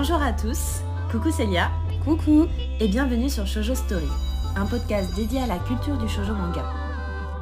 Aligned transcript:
Bonjour 0.00 0.22
à 0.22 0.32
tous, 0.32 0.84
coucou 1.10 1.32
Célia. 1.32 1.72
Coucou 2.04 2.46
et 2.78 2.86
bienvenue 2.86 3.28
sur 3.28 3.48
Shoujo 3.48 3.74
Story, 3.74 4.06
un 4.54 4.64
podcast 4.64 5.12
dédié 5.16 5.40
à 5.40 5.48
la 5.48 5.58
culture 5.58 5.98
du 5.98 6.08
shoujo 6.08 6.34
manga. 6.34 6.62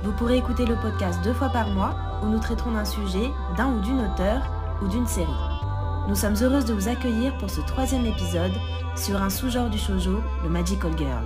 Vous 0.02 0.12
pourrez 0.12 0.38
écouter 0.38 0.64
le 0.64 0.74
podcast 0.76 1.20
deux 1.22 1.34
fois 1.34 1.50
par 1.50 1.68
mois 1.68 1.94
où 2.22 2.28
nous 2.28 2.38
traiterons 2.38 2.72
d'un 2.72 2.86
sujet, 2.86 3.30
d'un 3.58 3.74
ou 3.74 3.80
d'une 3.82 4.00
auteur 4.00 4.40
ou 4.82 4.88
d'une 4.88 5.06
série. 5.06 5.28
Nous 6.08 6.14
sommes 6.14 6.36
heureuses 6.40 6.64
de 6.64 6.72
vous 6.72 6.88
accueillir 6.88 7.36
pour 7.36 7.50
ce 7.50 7.60
troisième 7.60 8.06
épisode 8.06 8.54
sur 8.96 9.20
un 9.22 9.28
sous-genre 9.28 9.68
du 9.68 9.76
shoujo, 9.76 10.22
le 10.42 10.48
Magical 10.48 10.96
Girl. 10.96 11.24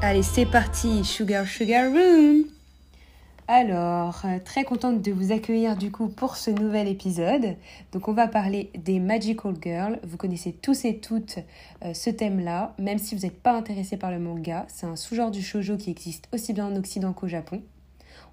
Allez, 0.00 0.22
c'est 0.22 0.46
parti, 0.46 1.04
Sugar 1.04 1.44
Sugar 1.44 1.90
Room 1.90 2.44
alors, 3.54 4.22
euh, 4.24 4.38
très 4.42 4.64
contente 4.64 5.02
de 5.02 5.12
vous 5.12 5.30
accueillir 5.30 5.76
du 5.76 5.90
coup 5.90 6.08
pour 6.08 6.36
ce 6.36 6.50
nouvel 6.50 6.88
épisode. 6.88 7.56
Donc 7.92 8.08
on 8.08 8.14
va 8.14 8.26
parler 8.26 8.70
des 8.74 8.98
Magical 8.98 9.52
Girls. 9.60 10.00
Vous 10.04 10.16
connaissez 10.16 10.52
tous 10.54 10.86
et 10.86 11.00
toutes 11.00 11.38
euh, 11.84 11.92
ce 11.92 12.08
thème-là, 12.08 12.74
même 12.78 12.96
si 12.96 13.14
vous 13.14 13.20
n'êtes 13.20 13.42
pas 13.42 13.52
intéressé 13.52 13.98
par 13.98 14.10
le 14.10 14.18
manga. 14.18 14.64
C'est 14.68 14.86
un 14.86 14.96
sous-genre 14.96 15.30
du 15.30 15.42
shoujo 15.42 15.76
qui 15.76 15.90
existe 15.90 16.30
aussi 16.32 16.54
bien 16.54 16.66
en 16.66 16.76
Occident 16.76 17.12
qu'au 17.12 17.28
Japon. 17.28 17.60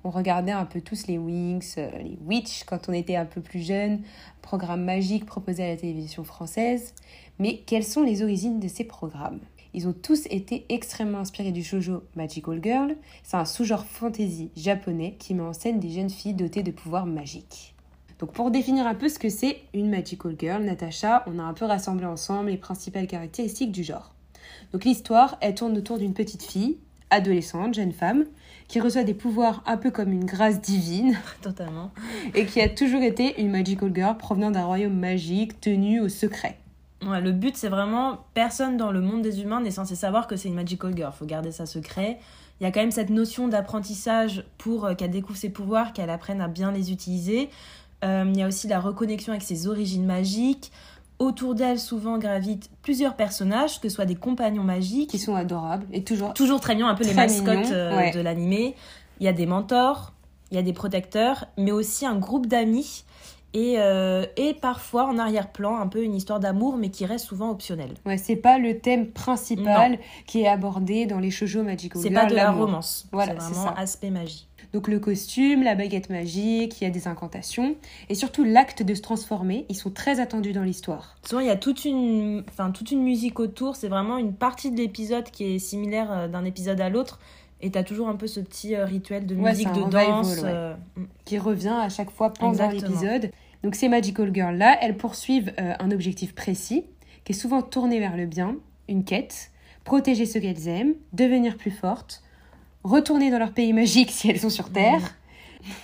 On 0.06 0.10
regardait 0.10 0.54
un 0.54 0.64
peu 0.64 0.80
tous 0.80 1.08
les 1.08 1.18
Wings, 1.18 1.74
euh, 1.78 1.90
les 1.98 2.18
Witch 2.26 2.64
quand 2.64 2.88
on 2.88 2.94
était 2.94 3.18
un 3.18 3.26
peu 3.26 3.42
plus 3.42 3.60
jeune, 3.60 4.00
programme 4.42 4.86
magique 4.86 5.26
proposé 5.26 5.66
à 5.66 5.68
la 5.68 5.76
télévision 5.76 6.24
française. 6.24 6.94
Mais 7.40 7.58
quelles 7.66 7.84
sont 7.84 8.04
les 8.04 8.24
origines 8.24 8.62
de 8.62 8.70
ces 8.70 8.86
programmes? 8.86 9.42
Ils 9.74 9.88
ont 9.88 9.94
tous 9.94 10.26
été 10.30 10.66
extrêmement 10.70 11.20
inspirés 11.20 11.52
du 11.52 11.64
shoujo 11.64 12.04
Magical 12.16 12.60
Girl. 12.64 12.96
C'est 13.24 13.38
un 13.38 13.46
sous-genre 13.46 13.86
fantasy 13.86 14.52
japonais 14.56 15.16
qui 15.20 15.34
met 15.34 15.44
en 15.44 15.54
scène 15.54 15.80
des 15.80 15.90
jeunes 15.90 16.10
filles 16.10 16.34
dotées 16.34 16.64
de 16.64 16.72
pouvoirs 16.72 17.06
magiques. 17.06 17.76
Donc 18.20 18.34
pour 18.34 18.52
définir 18.52 18.86
un 18.86 18.96
peu 18.96 19.08
ce 19.08 19.20
que 19.20 19.30
c'est 19.30 19.62
une 19.74 19.90
Magical 19.90 20.36
Girl, 20.38 20.64
Natacha, 20.64 21.24
on 21.28 21.40
a 21.40 21.44
un 21.44 21.54
peu 21.54 21.66
rassemblé 21.66 22.06
ensemble 22.06 22.50
les 22.50 22.58
principales 22.58 23.08
caractéristiques 23.08 23.72
du 23.72 23.84
genre. 23.84 24.14
Donc 24.74 24.84
l'histoire, 24.84 25.38
elle 25.40 25.56
tourne 25.56 25.78
autour 25.78 25.98
d'une 25.98 26.14
petite 26.14 26.44
fille, 26.44 26.78
adolescente, 27.12 27.76
jeune 27.76 27.94
femme, 27.94 28.26
qui 28.68 28.80
reçoit 28.80 29.04
des 29.04 29.14
pouvoirs 29.14 29.64
un 29.66 29.78
peu 29.78 29.90
comme 29.90 30.12
une 30.12 30.26
grâce 30.26 30.60
divine. 30.60 31.18
Totalement. 31.42 31.92
Et 32.36 32.46
qui 32.46 32.60
a 32.62 32.70
toujours 32.70 33.02
été 33.02 33.40
une 33.42 33.52
Magical 33.52 33.92
Girl 33.96 34.18
provenant 34.18 34.52
d'un 34.52 34.66
royaume 34.66 34.98
magique 34.98 35.62
tenu 35.62 36.02
au 36.02 36.10
secret. 36.10 36.58
Ouais, 37.06 37.22
le 37.22 37.32
but, 37.32 37.56
c'est 37.56 37.70
vraiment 37.70 38.26
personne 38.34 38.76
dans 38.76 38.92
le 38.92 39.00
monde 39.00 39.22
des 39.22 39.42
humains 39.42 39.62
n'est 39.62 39.72
censé 39.72 39.96
savoir 39.96 40.28
que 40.28 40.36
c'est 40.36 40.50
une 40.50 40.56
magical 40.56 40.96
girl. 40.96 41.14
Faut 41.14 41.26
garder 41.26 41.52
ça 41.52 41.66
secret. 41.66 42.20
Il 42.60 42.66
y 42.66 42.68
a 42.68 42.72
quand 42.72 42.82
même 42.82 42.92
cette 42.92 43.10
notion 43.10 43.48
d'apprentissage 43.48 44.44
pour 44.58 44.86
euh, 44.86 44.96
qu'elle 44.96 45.12
découvre 45.12 45.40
ses 45.40 45.50
pouvoirs, 45.50 45.94
qu'elle 45.94 46.10
apprenne 46.10 46.42
à 46.42 46.50
bien 46.50 46.72
les 46.72 46.92
utiliser. 46.92 47.50
Euh, 48.04 48.26
il 48.28 48.38
y 48.38 48.44
a 48.44 48.48
aussi 48.48 48.68
la 48.68 48.82
reconnexion 48.82 49.32
avec 49.32 49.44
ses 49.44 49.68
origines 49.68 50.06
magiques. 50.06 50.72
Autour 51.20 51.56
d'elle, 51.56 51.80
souvent 51.80 52.18
gravitent 52.18 52.70
plusieurs 52.82 53.16
personnages, 53.16 53.80
que 53.80 53.90
ce 53.90 53.96
soit 53.96 54.06
des 54.06 54.16
compagnons 54.16 54.64
magiques. 54.64 55.10
Qui 55.10 55.20
sont 55.20 55.36
adorables 55.36 55.86
et 55.92 56.04
toujours. 56.04 56.34
Toujours 56.34 56.60
très 56.60 56.76
mignons, 56.76 56.88
un 56.88 56.96
peu 56.96 57.06
les 57.06 57.14
mascottes 57.14 57.72
euh, 57.72 58.12
de 58.12 58.20
l'animé. 58.20 58.76
Il 59.20 59.26
y 59.26 59.30
a 59.30 59.34
des 59.34 59.46
mentors, 59.46 60.14
il 60.52 60.56
y 60.56 60.58
a 60.58 60.64
des 60.64 60.74
protecteurs, 60.74 61.46
mais 61.58 61.72
aussi 61.72 62.06
un 62.06 62.16
groupe 62.16 62.48
d'amis 62.48 63.04
et, 63.54 63.76
euh, 63.78 64.26
et 64.38 64.54
parfois 64.54 65.06
en 65.06 65.18
arrière-plan 65.18 65.78
un 65.78 65.88
peu 65.88 66.04
une 66.04 66.16
histoire 66.16 66.40
d'amour 66.40 66.78
mais 66.78 66.90
qui 66.90 67.06
reste 67.06 67.26
souvent 67.26 67.50
optionnelle. 67.50 67.94
Ouais, 68.06 68.18
c'est 68.18 68.36
pas 68.36 68.58
le 68.58 68.80
thème 68.80 69.08
principal 69.08 70.00
qui 70.28 70.42
est 70.42 70.48
abordé 70.48 71.06
dans 71.06 71.20
les 71.20 71.32
shoujo 71.32 71.64
magical 71.64 72.02
C'est 72.02 72.12
pas 72.12 72.26
de 72.26 72.36
la 72.36 72.52
romance. 72.52 73.08
Voilà, 73.12 73.40
c'est 73.40 73.54
vraiment 73.54 73.76
aspect 73.76 74.10
magie. 74.10 74.48
Donc 74.74 74.88
le 74.88 75.00
costume, 75.00 75.64
la 75.64 75.74
baguette 75.74 76.12
magique, 76.12 76.80
il 76.80 76.84
y 76.84 76.88
a 76.88 76.92
des 76.92 77.08
incantations 77.08 77.76
et 78.08 78.14
surtout 78.14 78.44
l'acte 78.44 78.84
de 78.84 78.94
se 78.94 79.02
transformer, 79.02 79.66
ils 79.68 79.76
sont 79.76 79.90
très 79.90 80.20
attendus 80.20 80.54
dans 80.54 80.64
l'histoire. 80.64 81.16
Souvent 81.28 81.42
il 81.42 81.48
y 81.48 81.52
a 81.52 81.56
toute 81.56 81.86
une 81.86 82.44
enfin 82.50 82.70
toute 82.70 82.92
une 82.92 83.02
musique 83.02 83.40
autour, 83.40 83.76
c'est 83.76 83.88
vraiment 83.88 84.18
une 84.18 84.34
partie 84.34 84.70
de 84.70 84.78
l'épisode 84.78 85.26
qui 85.32 85.56
est 85.56 85.60
similaire 85.60 86.12
euh, 86.12 86.28
d'un 86.28 86.46
épisode 86.46 86.80
à 86.82 86.90
l'autre 86.90 87.20
et 87.62 87.72
t'as 87.72 87.84
toujours 87.84 88.08
un 88.08 88.16
peu 88.16 88.28
ce 88.28 88.40
petit 88.40 88.76
euh, 88.76 88.86
rituel 88.86 89.26
de 89.26 89.36
musique, 89.36 89.72
de 89.74 89.90
danse. 89.90 90.42
Euh, 90.44 90.76
mm. 90.96 91.04
Qui 91.26 91.38
revient 91.38 91.78
à 91.82 91.90
chaque 91.90 92.12
fois 92.12 92.32
pendant 92.34 92.70
l'épisode. 92.70 93.32
Donc 93.64 93.76
ces 93.76 93.90
Magical 93.90 94.34
Girls-là, 94.34 94.78
elles 94.82 94.96
poursuivent 94.96 95.54
euh, 95.60 95.74
un 95.80 95.92
objectif 95.92 96.34
précis, 96.34 96.86
qui 97.26 97.34
est 97.34 97.36
souvent 97.36 97.62
tourné 97.62 98.00
vers 98.00 98.16
le 98.16 98.26
bien, 98.26 98.56
une 98.88 99.04
quête, 99.04 99.52
protéger 99.84 100.26
ce 100.26 100.40
qu'elles 100.40 100.68
aiment, 100.68 100.94
devenir 101.12 101.58
plus 101.58 101.72
fortes, 101.72 102.24
retourner 102.84 103.30
dans 103.30 103.40
leur 103.40 103.52
pays 103.52 103.74
magique 103.74 104.12
si 104.12 104.30
elles 104.30 104.40
sont 104.40 104.50
sur 104.50 104.72
Terre. 104.72 105.16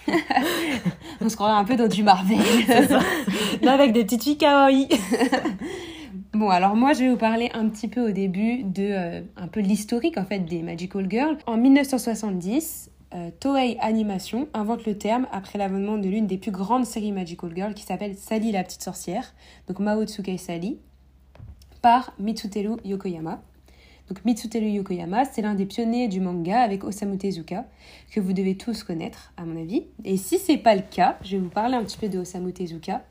Mm. 0.07 0.12
On 1.22 1.30
se 1.30 1.36
croirait 1.36 1.59
un 1.59 1.66
peu 1.66 1.75
dans 1.75 1.90
du 1.90 2.03
Marvel. 2.03 2.40
Ça. 2.88 3.74
avec 3.74 3.92
des 3.92 4.06
petites 4.06 4.24
filles 4.24 4.38
kawaii. 4.38 4.88
Bon, 6.35 6.50
alors 6.50 6.75
moi, 6.75 6.91
je 6.91 7.00
vais 7.00 7.09
vous 7.09 7.16
parler 7.16 7.50
un 7.53 7.69
petit 7.69 7.88
peu 7.88 8.09
au 8.09 8.12
début 8.12 8.63
de 8.63 8.84
euh, 8.84 9.22
un 9.38 9.47
peu 9.47 9.62
l'historique 9.62 10.18
en 10.18 10.25
fait 10.25 10.40
des 10.40 10.63
Magical 10.63 11.09
Girls. 11.09 11.38
En 11.47 11.56
1970, 11.56 12.91
euh, 13.13 13.29
Toei 13.40 13.78
Animation 13.79 14.50
invente 14.53 14.85
le 14.85 14.97
terme 14.97 15.28
après 15.31 15.57
l'avènement 15.57 15.97
de 15.97 16.09
l'une 16.09 16.28
des 16.28 16.38
plus 16.38 16.51
grandes 16.51 16.85
séries 16.85 17.13
Magical 17.13 17.51
Girls 17.56 17.74
qui 17.74 17.84
s'appelle 17.84 18.18
Sally 18.18 18.51
la 18.51 18.66
petite 18.66 18.84
sorcière, 18.84 19.34
donc 19.69 19.79
Mao 19.79 20.03
Tsukai 20.03 20.38
Sally, 20.38 20.78
par 21.81 22.13
Mitsuteru 22.19 22.79
Yokoyama. 22.84 23.41
Donc 24.09 24.25
Mitsuteru 24.25 24.66
Yokoyama, 24.66 25.24
c'est 25.24 25.41
l'un 25.41 25.56
des 25.56 25.66
pionniers 25.66 26.09
du 26.09 26.19
manga 26.19 26.59
avec 26.59 26.84
Osamu 26.84 27.18
Tezuka, 27.18 27.66
que 28.12 28.19
vous 28.19 28.34
devez 28.34 28.57
tous 28.57 28.84
connaître 28.84 29.31
à 29.38 29.45
mon 29.45 29.59
avis. 29.59 29.85
Et 30.03 30.18
si 30.18 30.38
c'est 30.38 30.57
pas 30.57 30.75
le 30.75 30.84
cas, 30.84 31.18
je 31.24 31.38
vais 31.38 31.44
vous 31.44 31.50
parler 31.50 31.75
un 31.75 31.84
petit 31.84 31.97
peu 31.97 32.09
de 32.09 32.19
Osamu 32.19 32.51
Tezuka. 32.51 33.03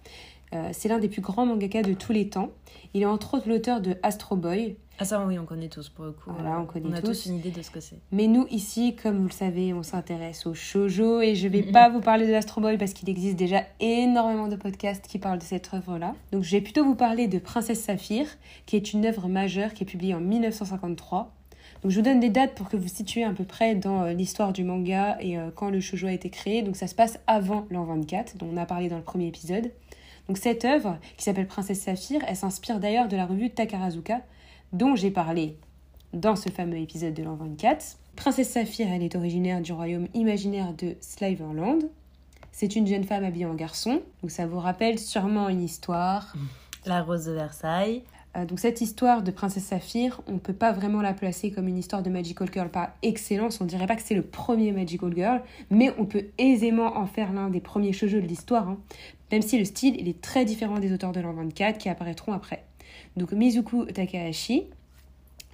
Euh, 0.55 0.69
c'est 0.73 0.89
l'un 0.89 0.99
des 0.99 1.09
plus 1.09 1.21
grands 1.23 1.47
mangaka 1.47 1.83
de 1.83 1.95
tous 1.95 2.13
les 2.13 2.29
temps. 2.29 2.51
Il 2.93 3.03
est 3.03 3.07
entre 3.07 3.35
autres 3.35 3.49
l'auteur 3.49 3.81
de 3.81 3.97
Astro 4.03 4.37
Boy. 4.37 4.77
Ah 5.01 5.05
ça 5.05 5.25
oui, 5.27 5.37
on 5.41 5.45
connaît 5.45 5.69
tous 5.69 5.89
pour 5.89 6.05
le 6.05 6.13
coup. 6.13 6.31
Voilà, 6.33 6.61
on 6.61 6.67
connaît 6.67 6.97
a 6.97 7.03
tous. 7.03 7.27
une 7.27 7.35
idée 7.37 7.51
de 7.51 7.63
ce 7.63 7.71
que 7.71 7.81
c'est. 7.81 7.99
Mais 8.13 8.29
nous 8.29 8.47
ici, 8.51 8.95
comme 8.95 9.19
vous 9.19 9.27
le 9.27 9.33
savez, 9.33 9.75
on 9.75 9.83
s'intéresse 9.83 10.47
au 10.47 10.55
shojo 10.55 11.21
et 11.21 11.35
je 11.35 11.49
vais 11.49 11.63
pas 11.65 11.89
vous 11.89 12.01
parler 12.01 12.29
de 12.29 12.33
Astro 12.33 12.61
Boy 12.61 12.79
parce 12.79 12.93
qu'il 12.93 13.11
existe 13.11 13.35
déjà 13.37 13.63
énormément 13.81 14.47
de 14.47 14.55
podcasts 14.55 15.09
qui 15.09 15.19
parlent 15.19 15.39
de 15.39 15.43
cette 15.43 15.75
œuvre-là. 15.75 16.15
Donc 16.31 16.45
je 16.45 16.51
vais 16.53 16.61
plutôt 16.61 16.85
vous 16.85 16.95
parler 16.95 17.27
de 17.27 17.41
Princesse 17.41 17.83
Saphir, 17.83 18.27
qui 18.67 18.77
est 18.77 18.93
une 18.93 19.05
œuvre 19.05 19.27
majeure 19.27 19.75
qui 19.75 19.83
est 19.83 19.87
publiée 19.87 20.15
en 20.15 20.21
1953. 20.21 21.33
Donc 21.83 21.91
je 21.91 21.97
vous 21.97 22.03
donne 22.05 22.21
des 22.21 22.31
dates 22.31 22.55
pour 22.55 22.69
que 22.69 22.77
vous 22.77 22.89
situez 22.89 23.25
à 23.25 23.33
peu 23.33 23.45
près 23.45 23.75
dans 23.75 24.05
euh, 24.05 24.13
l'histoire 24.13 24.53
du 24.53 24.65
manga 24.65 25.19
et 25.21 25.37
euh, 25.37 25.51
quand 25.55 25.69
le 25.69 25.81
shoujo 25.81 26.07
a 26.07 26.13
été 26.13 26.31
créé. 26.31 26.63
Donc 26.63 26.77
ça 26.77 26.87
se 26.87 26.95
passe 26.95 27.19
avant 27.27 27.67
l'an 27.71 27.85
24, 27.85 28.39
dont 28.39 28.49
on 28.53 28.57
a 28.57 28.65
parlé 28.65 28.89
dans 28.89 28.97
le 28.97 29.03
premier 29.03 29.27
épisode. 29.27 29.71
Donc 30.29 30.39
cette 30.39 30.65
œuvre, 30.65 30.99
qui 31.17 31.25
s'appelle 31.25 31.47
Princesse 31.47 31.81
Saphir, 31.81 32.23
elle 32.27 32.37
s'inspire 32.37 32.81
d'ailleurs 32.81 33.09
de 33.09 33.17
la 33.17 33.27
revue 33.27 33.51
Takarazuka, 33.51 34.23
dont 34.73 34.97
j'ai 34.97 35.11
parlé 35.11 35.57
dans 36.13 36.37
ce 36.37 36.49
fameux 36.49 36.79
épisode 36.79 37.15
de 37.15 37.23
l'an 37.23 37.35
24. 37.35 37.99
Princesse 38.17 38.51
Saphir, 38.51 38.89
elle 38.91 39.03
est 39.03 39.17
originaire 39.17 39.61
du 39.61 39.73
royaume 39.73 40.09
imaginaire 40.15 40.73
de 40.73 40.97
Sliverland. 41.01 41.83
C'est 42.53 42.77
une 42.77 42.87
jeune 42.87 43.05
femme 43.05 43.25
habillée 43.25 43.47
en 43.47 43.55
garçon, 43.55 44.01
donc 44.23 44.31
ça 44.31 44.47
vous 44.47 44.61
rappelle 44.61 44.99
sûrement 44.99 45.49
une 45.49 45.63
histoire. 45.63 46.35
La 46.87 47.03
Rose 47.03 47.25
de 47.25 47.33
Versailles. 47.33 48.03
Euh, 48.37 48.45
donc 48.45 48.59
cette 48.59 48.81
histoire 48.81 49.23
de 49.23 49.31
Princesse 49.31 49.65
Saphir, 49.65 50.21
on 50.27 50.33
ne 50.33 50.39
peut 50.39 50.53
pas 50.53 50.73
vraiment 50.73 51.03
la 51.03 51.15
placer 51.15 51.51
comme 51.51 51.69
une 51.69 51.79
histoire 51.79 52.03
de 52.03 52.11
Magical 52.11 52.49
Girl 52.53 52.69
par 52.69 52.91
excellence. 53.03 53.61
On 53.61 53.65
dirait 53.65 53.87
pas 53.87 53.97
que 53.97 54.03
c'est 54.03 54.15
le 54.15 54.23
premier 54.23 54.73
Magical 54.73 55.13
Girl, 55.15 55.43
mais 55.71 55.93
on 55.99 56.05
peut 56.05 56.27
aisément 56.39 56.97
en 56.97 57.07
faire 57.07 57.33
l'un 57.33 57.49
des 57.49 57.61
premiers 57.61 57.93
shoujo 57.93 58.21
de 58.21 58.27
l'histoire. 58.27 58.69
Hein. 58.69 58.79
Même 59.31 59.43
si 59.43 59.59
le 59.59 59.65
style 59.65 60.07
est 60.07 60.21
très 60.21 60.45
différent 60.45 60.79
des 60.79 60.93
auteurs 60.93 61.13
de 61.13 61.21
l'an 61.21 61.33
24 61.33 61.79
qui 61.79 61.89
apparaîtront 61.89 62.33
après. 62.33 62.65
Donc 63.17 63.33
Mizuku 63.33 63.87
Takahashi, 63.87 64.65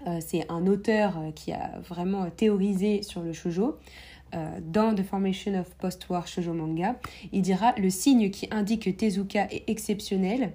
euh, 0.06 0.19
c'est 0.21 0.50
un 0.50 0.67
auteur 0.67 1.19
euh, 1.19 1.31
qui 1.33 1.53
a 1.53 1.79
vraiment 1.87 2.29
théorisé 2.31 3.03
sur 3.03 3.23
le 3.23 3.33
shoujo. 3.33 3.79
dans 4.62 4.94
The 4.94 5.03
Formation 5.03 5.59
of 5.59 5.69
Post-War 5.75 6.26
Shoujo 6.26 6.53
Manga, 6.53 6.94
il 7.33 7.43
dira 7.43 7.75
le 7.76 7.91
signe 7.91 8.31
qui 8.31 8.47
indique 8.53 8.85
que 8.85 8.91
Tezuka 8.91 9.49
est 9.50 9.65
exceptionnel, 9.67 10.53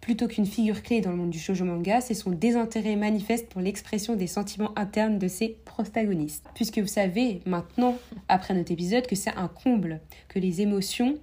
Plutôt 0.00 0.28
qu'une 0.28 0.46
figure 0.46 0.82
clé 0.82 1.00
dans 1.00 1.10
le 1.10 1.16
monde 1.16 1.30
du 1.30 1.38
shoujo 1.38 1.64
manga, 1.64 2.00
c'est 2.00 2.14
son 2.14 2.30
désintérêt 2.30 2.96
manifeste 2.96 3.48
pour 3.48 3.60
l'expression 3.60 4.14
des 4.14 4.26
sentiments 4.26 4.72
internes 4.76 5.18
de 5.18 5.28
ses 5.28 5.56
protagonistes. 5.64 6.44
Puisque 6.54 6.78
vous 6.78 6.86
savez 6.86 7.40
maintenant, 7.46 7.96
après 8.28 8.54
notre 8.54 8.72
épisode, 8.72 9.06
que 9.06 9.16
c'est 9.16 9.34
un 9.36 9.48
comble 9.48 10.00
que 10.28 10.38
les 10.38 10.60
émotions 10.60 11.16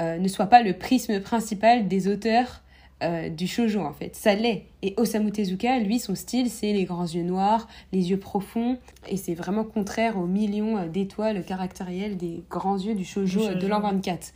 euh, 0.00 0.18
ne 0.18 0.28
soient 0.28 0.46
pas 0.46 0.62
le 0.62 0.72
prisme 0.72 1.20
principal 1.20 1.86
des 1.86 2.08
auteurs 2.08 2.62
euh, 3.02 3.28
du 3.28 3.46
shoujo 3.46 3.80
en 3.80 3.92
fait. 3.92 4.16
Ça 4.16 4.34
l'est. 4.34 4.64
Et 4.82 4.94
Osamu 4.96 5.30
Tezuka, 5.30 5.78
lui, 5.78 5.98
son 5.98 6.14
style, 6.14 6.48
c'est 6.48 6.72
les 6.72 6.84
grands 6.84 7.06
yeux 7.06 7.22
noirs, 7.22 7.68
les 7.92 8.10
yeux 8.10 8.18
profonds, 8.18 8.78
et 9.08 9.16
c'est 9.16 9.34
vraiment 9.34 9.64
contraire 9.64 10.16
aux 10.16 10.26
millions 10.26 10.86
d'étoiles 10.86 11.44
caractérielles 11.44 12.16
des 12.16 12.42
grands 12.48 12.78
yeux 12.78 12.94
du 12.94 13.04
shoujo, 13.04 13.54
de 13.54 13.66
l'an 13.66 13.80
24. 13.80 14.32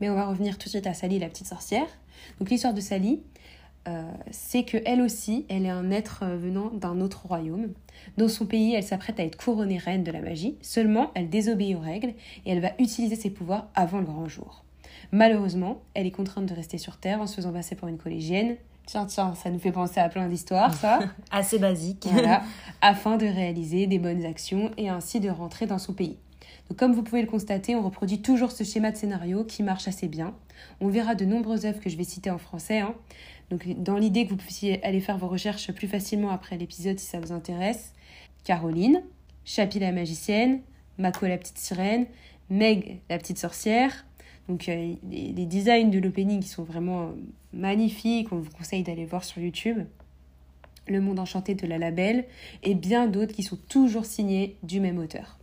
Mais 0.00 0.10
on 0.10 0.14
va 0.14 0.26
revenir 0.26 0.58
tout 0.58 0.64
de 0.64 0.70
suite 0.70 0.86
à 0.86 0.94
Sally, 0.94 1.18
la 1.18 1.28
petite 1.28 1.46
sorcière. 1.46 1.86
Donc 2.38 2.50
l'histoire 2.50 2.74
de 2.74 2.80
Sally, 2.80 3.20
euh, 3.88 4.02
c'est 4.30 4.64
que 4.64 4.76
elle 4.84 5.00
aussi, 5.00 5.46
elle 5.48 5.64
est 5.64 5.70
un 5.70 5.90
être 5.90 6.20
euh, 6.22 6.36
venant 6.36 6.70
d'un 6.70 7.00
autre 7.00 7.26
royaume. 7.26 7.68
Dans 8.16 8.28
son 8.28 8.44
pays, 8.44 8.74
elle 8.74 8.82
s'apprête 8.82 9.18
à 9.18 9.24
être 9.24 9.36
couronnée 9.36 9.78
reine 9.78 10.04
de 10.04 10.10
la 10.10 10.20
magie. 10.20 10.56
Seulement, 10.60 11.10
elle 11.14 11.30
désobéit 11.30 11.76
aux 11.76 11.80
règles 11.80 12.14
et 12.44 12.50
elle 12.50 12.60
va 12.60 12.72
utiliser 12.78 13.16
ses 13.16 13.30
pouvoirs 13.30 13.68
avant 13.74 13.98
le 13.98 14.04
grand 14.04 14.28
jour. 14.28 14.64
Malheureusement, 15.12 15.80
elle 15.94 16.06
est 16.06 16.10
contrainte 16.10 16.46
de 16.46 16.54
rester 16.54 16.76
sur 16.76 16.98
Terre 16.98 17.20
en 17.20 17.26
se 17.26 17.36
faisant 17.36 17.52
passer 17.52 17.76
pour 17.76 17.88
une 17.88 17.98
collégienne. 17.98 18.56
Tiens, 18.84 19.06
tiens, 19.06 19.34
ça 19.34 19.50
nous 19.50 19.58
fait 19.58 19.72
penser 19.72 20.00
à 20.00 20.08
plein 20.08 20.28
d'histoires, 20.28 20.74
ça. 20.74 21.00
Assez 21.30 21.58
basique. 21.58 22.06
Voilà, 22.10 22.42
afin 22.80 23.16
de 23.16 23.26
réaliser 23.26 23.86
des 23.86 23.98
bonnes 23.98 24.24
actions 24.24 24.70
et 24.76 24.88
ainsi 24.88 25.20
de 25.20 25.30
rentrer 25.30 25.66
dans 25.66 25.78
son 25.78 25.92
pays. 25.92 26.18
Comme 26.76 26.92
vous 26.92 27.02
pouvez 27.02 27.22
le 27.22 27.28
constater, 27.28 27.74
on 27.74 27.82
reproduit 27.82 28.20
toujours 28.20 28.52
ce 28.52 28.62
schéma 28.62 28.90
de 28.92 28.96
scénario 28.96 29.44
qui 29.44 29.62
marche 29.62 29.88
assez 29.88 30.06
bien. 30.06 30.34
On 30.80 30.88
verra 30.88 31.14
de 31.14 31.24
nombreuses 31.24 31.64
œuvres 31.64 31.80
que 31.80 31.88
je 31.90 31.96
vais 31.96 32.04
citer 32.04 32.30
en 32.30 32.38
français. 32.38 32.80
hein. 32.80 32.94
Donc, 33.50 33.66
dans 33.82 33.96
l'idée 33.96 34.26
que 34.26 34.30
vous 34.30 34.36
puissiez 34.36 34.84
aller 34.84 35.00
faire 35.00 35.16
vos 35.16 35.28
recherches 35.28 35.72
plus 35.72 35.88
facilement 35.88 36.30
après 36.30 36.58
l'épisode 36.58 36.98
si 36.98 37.06
ça 37.06 37.20
vous 37.20 37.32
intéresse. 37.32 37.94
Caroline, 38.44 39.02
Chapi 39.44 39.78
la 39.78 39.92
magicienne, 39.92 40.60
Mako 40.98 41.26
la 41.26 41.38
petite 41.38 41.58
sirène, 41.58 42.06
Meg 42.50 43.00
la 43.08 43.18
petite 43.18 43.38
sorcière. 43.38 44.04
Donc, 44.48 44.68
euh, 44.68 44.94
les, 45.10 45.32
les 45.32 45.46
designs 45.46 45.90
de 45.90 45.98
l'opening 45.98 46.40
qui 46.40 46.48
sont 46.48 46.64
vraiment 46.64 47.04
euh, 47.04 47.12
magnifiques. 47.54 48.30
On 48.30 48.38
vous 48.38 48.50
conseille 48.50 48.82
d'aller 48.82 49.06
voir 49.06 49.24
sur 49.24 49.40
YouTube. 49.40 49.78
Le 50.86 51.00
monde 51.00 51.18
enchanté 51.18 51.54
de 51.54 51.66
la 51.66 51.78
label 51.78 52.26
et 52.62 52.74
bien 52.74 53.06
d'autres 53.06 53.34
qui 53.34 53.42
sont 53.42 53.58
toujours 53.68 54.04
signés 54.04 54.56
du 54.62 54.80
même 54.80 54.98
auteur. 54.98 55.37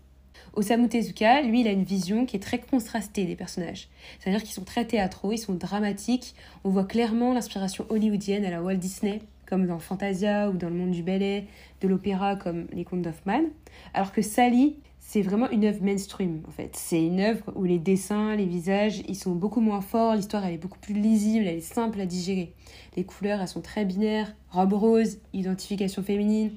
Osamu 0.56 0.88
Tezuka, 0.88 1.42
lui, 1.42 1.62
il 1.62 1.68
a 1.68 1.72
une 1.72 1.84
vision 1.84 2.26
qui 2.26 2.38
est 2.38 2.40
très 2.40 2.60
contrastée 2.60 3.26
des 3.26 3.36
personnages. 3.36 3.90
C'est-à-dire 4.20 4.42
qu'ils 4.42 4.54
sont 4.54 4.64
très 4.64 4.86
théâtraux, 4.86 5.32
ils 5.32 5.38
sont 5.38 5.54
dramatiques. 5.54 6.34
On 6.64 6.70
voit 6.70 6.86
clairement 6.86 7.34
l'inspiration 7.34 7.86
hollywoodienne 7.90 8.46
à 8.46 8.52
la 8.52 8.62
Walt 8.62 8.76
Disney, 8.76 9.22
comme 9.46 9.68
dans 9.68 9.80
Fantasia 9.80 10.50
ou 10.50 10.54
dans 10.54 10.70
le 10.70 10.76
monde 10.76 10.92
du 10.92 11.04
ballet, 11.04 11.46
de 11.82 11.88
l'opéra 11.88 12.36
comme 12.36 12.68
les 12.72 12.86
contes 12.86 13.02
d'Hoffmann. 13.02 13.46
Alors 13.94 14.12
que 14.12 14.22
Sally, 14.22 14.78
c'est 15.00 15.22
vraiment 15.22 15.50
une 15.52 15.66
œuvre 15.66 15.84
mainstream 15.84 16.42
en 16.48 16.52
fait. 16.52 16.72
C'est 16.76 17.06
une 17.06 17.20
œuvre 17.20 17.52
où 17.56 17.64
les 17.64 17.78
dessins, 17.78 18.36
les 18.36 18.46
visages, 18.46 19.04
ils 19.08 19.16
sont 19.16 19.36
beaucoup 19.36 19.62
moins 19.62 19.82
forts, 19.82 20.16
l'histoire 20.16 20.46
elle 20.46 20.56
est 20.56 20.58
beaucoup 20.58 20.80
plus 20.80 20.96
lisible, 20.96 21.46
elle 21.48 21.58
est 21.58 21.62
simple 21.62 22.02
à 22.02 22.06
digérer. 22.06 22.54
Les 22.96 23.04
couleurs 23.04 23.42
elles 23.42 23.48
sont 23.48 23.62
très 23.62 23.86
binaires, 23.86 24.34
robe 24.50 24.74
rose, 24.74 25.20
identification 25.34 26.02
féminine. 26.02 26.52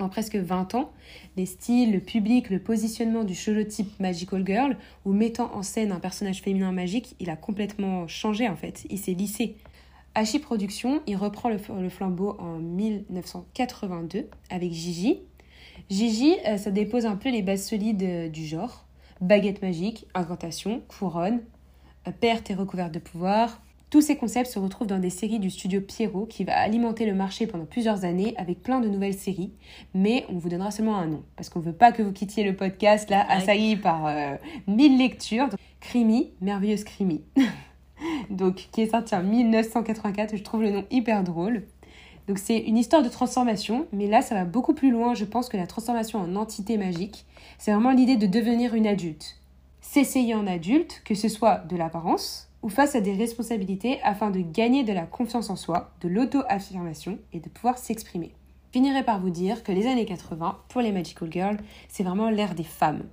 En 0.00 0.08
presque 0.08 0.36
20 0.36 0.74
ans, 0.74 0.90
les 1.36 1.46
styles, 1.46 1.92
le 1.92 2.00
public, 2.00 2.50
le 2.50 2.58
positionnement 2.58 3.22
du 3.22 3.34
type 3.68 4.00
Magical 4.00 4.44
Girl 4.44 4.76
ou 5.04 5.12
mettant 5.12 5.54
en 5.54 5.62
scène 5.62 5.92
un 5.92 6.00
personnage 6.00 6.42
féminin 6.42 6.72
magique, 6.72 7.14
il 7.20 7.30
a 7.30 7.36
complètement 7.36 8.08
changé 8.08 8.48
en 8.48 8.56
fait, 8.56 8.84
il 8.90 8.98
s'est 8.98 9.12
lissé. 9.12 9.56
Hachi 10.16 10.40
Productions, 10.40 11.00
il 11.06 11.16
reprend 11.16 11.48
le, 11.48 11.58
le 11.80 11.88
flambeau 11.88 12.36
en 12.38 12.58
1982 12.58 14.28
avec 14.50 14.72
Gigi, 14.72 15.20
Gigi, 15.90 16.36
euh, 16.46 16.56
ça 16.56 16.70
dépose 16.70 17.06
un 17.06 17.16
peu 17.16 17.30
les 17.30 17.42
bases 17.42 17.66
solides 17.66 18.02
euh, 18.02 18.28
du 18.28 18.46
genre. 18.46 18.86
Baguette 19.20 19.62
magique, 19.62 20.06
incantation, 20.14 20.82
couronne, 20.88 21.40
euh, 22.08 22.12
perte 22.12 22.50
et 22.50 22.54
recouverte 22.54 22.92
de 22.92 22.98
pouvoir. 22.98 23.60
Tous 23.94 24.00
ces 24.00 24.16
concepts 24.16 24.50
se 24.50 24.58
retrouvent 24.58 24.88
dans 24.88 24.98
des 24.98 25.08
séries 25.08 25.38
du 25.38 25.50
studio 25.50 25.80
Pierrot 25.80 26.26
qui 26.26 26.42
va 26.42 26.58
alimenter 26.58 27.06
le 27.06 27.14
marché 27.14 27.46
pendant 27.46 27.64
plusieurs 27.64 28.04
années 28.04 28.34
avec 28.38 28.60
plein 28.60 28.80
de 28.80 28.88
nouvelles 28.88 29.14
séries. 29.14 29.52
Mais 29.94 30.26
on 30.28 30.36
vous 30.36 30.48
donnera 30.48 30.72
seulement 30.72 30.96
un 30.96 31.06
nom 31.06 31.22
parce 31.36 31.48
qu'on 31.48 31.60
veut 31.60 31.72
pas 31.72 31.92
que 31.92 32.02
vous 32.02 32.10
quittiez 32.10 32.42
le 32.42 32.56
podcast 32.56 33.08
là 33.08 33.24
assailli 33.30 33.76
par 33.76 34.08
euh, 34.08 34.34
mille 34.66 34.98
lectures. 34.98 35.48
Donc, 35.48 35.60
Crimi, 35.78 36.32
merveilleuse 36.40 36.82
Crimi. 36.82 37.22
Donc, 38.30 38.66
qui 38.72 38.80
est 38.80 38.90
sorti 38.90 39.14
en 39.14 39.22
1984, 39.22 40.36
je 40.38 40.42
trouve 40.42 40.62
le 40.62 40.72
nom 40.72 40.84
hyper 40.90 41.22
drôle. 41.22 41.62
Donc 42.26 42.38
c'est 42.38 42.58
une 42.58 42.76
histoire 42.76 43.04
de 43.04 43.08
transformation, 43.08 43.86
mais 43.92 44.08
là 44.08 44.22
ça 44.22 44.34
va 44.34 44.44
beaucoup 44.44 44.74
plus 44.74 44.90
loin, 44.90 45.14
je 45.14 45.24
pense, 45.24 45.48
que 45.48 45.56
la 45.56 45.68
transformation 45.68 46.18
en 46.18 46.34
entité 46.34 46.78
magique. 46.78 47.26
C'est 47.58 47.70
vraiment 47.70 47.92
l'idée 47.92 48.16
de 48.16 48.26
devenir 48.26 48.74
une 48.74 48.88
adulte. 48.88 49.36
S'essayer 49.82 50.34
en 50.34 50.48
adulte, 50.48 51.00
que 51.04 51.14
ce 51.14 51.28
soit 51.28 51.58
de 51.58 51.76
l'apparence 51.76 52.50
ou 52.64 52.70
face 52.70 52.94
à 52.94 53.02
des 53.02 53.12
responsabilités 53.12 54.00
afin 54.02 54.30
de 54.30 54.40
gagner 54.40 54.84
de 54.84 54.92
la 54.94 55.04
confiance 55.04 55.50
en 55.50 55.56
soi, 55.56 55.92
de 56.00 56.08
l'auto-affirmation 56.08 57.18
et 57.34 57.38
de 57.38 57.50
pouvoir 57.50 57.76
s'exprimer. 57.76 58.32
Je 58.72 58.78
finirai 58.78 59.04
par 59.04 59.20
vous 59.20 59.28
dire 59.28 59.62
que 59.62 59.70
les 59.70 59.86
années 59.86 60.06
80, 60.06 60.60
pour 60.70 60.80
les 60.80 60.90
Magical 60.90 61.30
Girls, 61.30 61.58
c'est 61.90 62.04
vraiment 62.04 62.30
l'ère 62.30 62.54
des 62.54 62.64
femmes. 62.64 63.04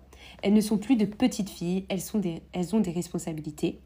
Elles 0.42 0.54
ne 0.54 0.62
sont 0.62 0.78
plus 0.78 0.96
de 0.96 1.04
petites 1.04 1.50
filles, 1.50 1.86
elles, 1.90 2.00
sont 2.00 2.18
des, 2.18 2.42
elles 2.54 2.74
ont 2.78 2.80
des 2.80 2.92
responsabilités 2.92 3.78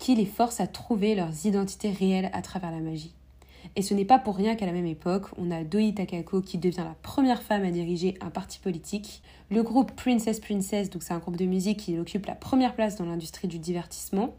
qui 0.00 0.16
les 0.16 0.26
forcent 0.26 0.58
à 0.58 0.66
trouver 0.66 1.14
leurs 1.14 1.46
identités 1.46 1.92
réelles 1.92 2.30
à 2.32 2.42
travers 2.42 2.72
la 2.72 2.80
magie. 2.80 3.14
Et 3.76 3.82
ce 3.82 3.94
n'est 3.94 4.04
pas 4.04 4.18
pour 4.18 4.34
rien 4.34 4.56
qu'à 4.56 4.66
la 4.66 4.72
même 4.72 4.84
époque, 4.84 5.26
on 5.38 5.52
a 5.52 5.62
Doi 5.62 5.92
Takako 5.92 6.40
qui 6.40 6.58
devient 6.58 6.78
la 6.78 6.96
première 7.02 7.44
femme 7.44 7.62
à 7.62 7.70
diriger 7.70 8.16
un 8.20 8.30
parti 8.30 8.58
politique. 8.58 9.22
Le 9.48 9.62
groupe 9.62 9.92
Princess 9.92 10.40
Princess, 10.40 10.90
donc 10.90 11.04
c'est 11.04 11.14
un 11.14 11.18
groupe 11.18 11.36
de 11.36 11.46
musique 11.46 11.78
qui 11.78 12.00
occupe 12.00 12.26
la 12.26 12.34
première 12.34 12.74
place 12.74 12.96
dans 12.96 13.06
l'industrie 13.06 13.46
du 13.46 13.60
divertissement. 13.60 14.34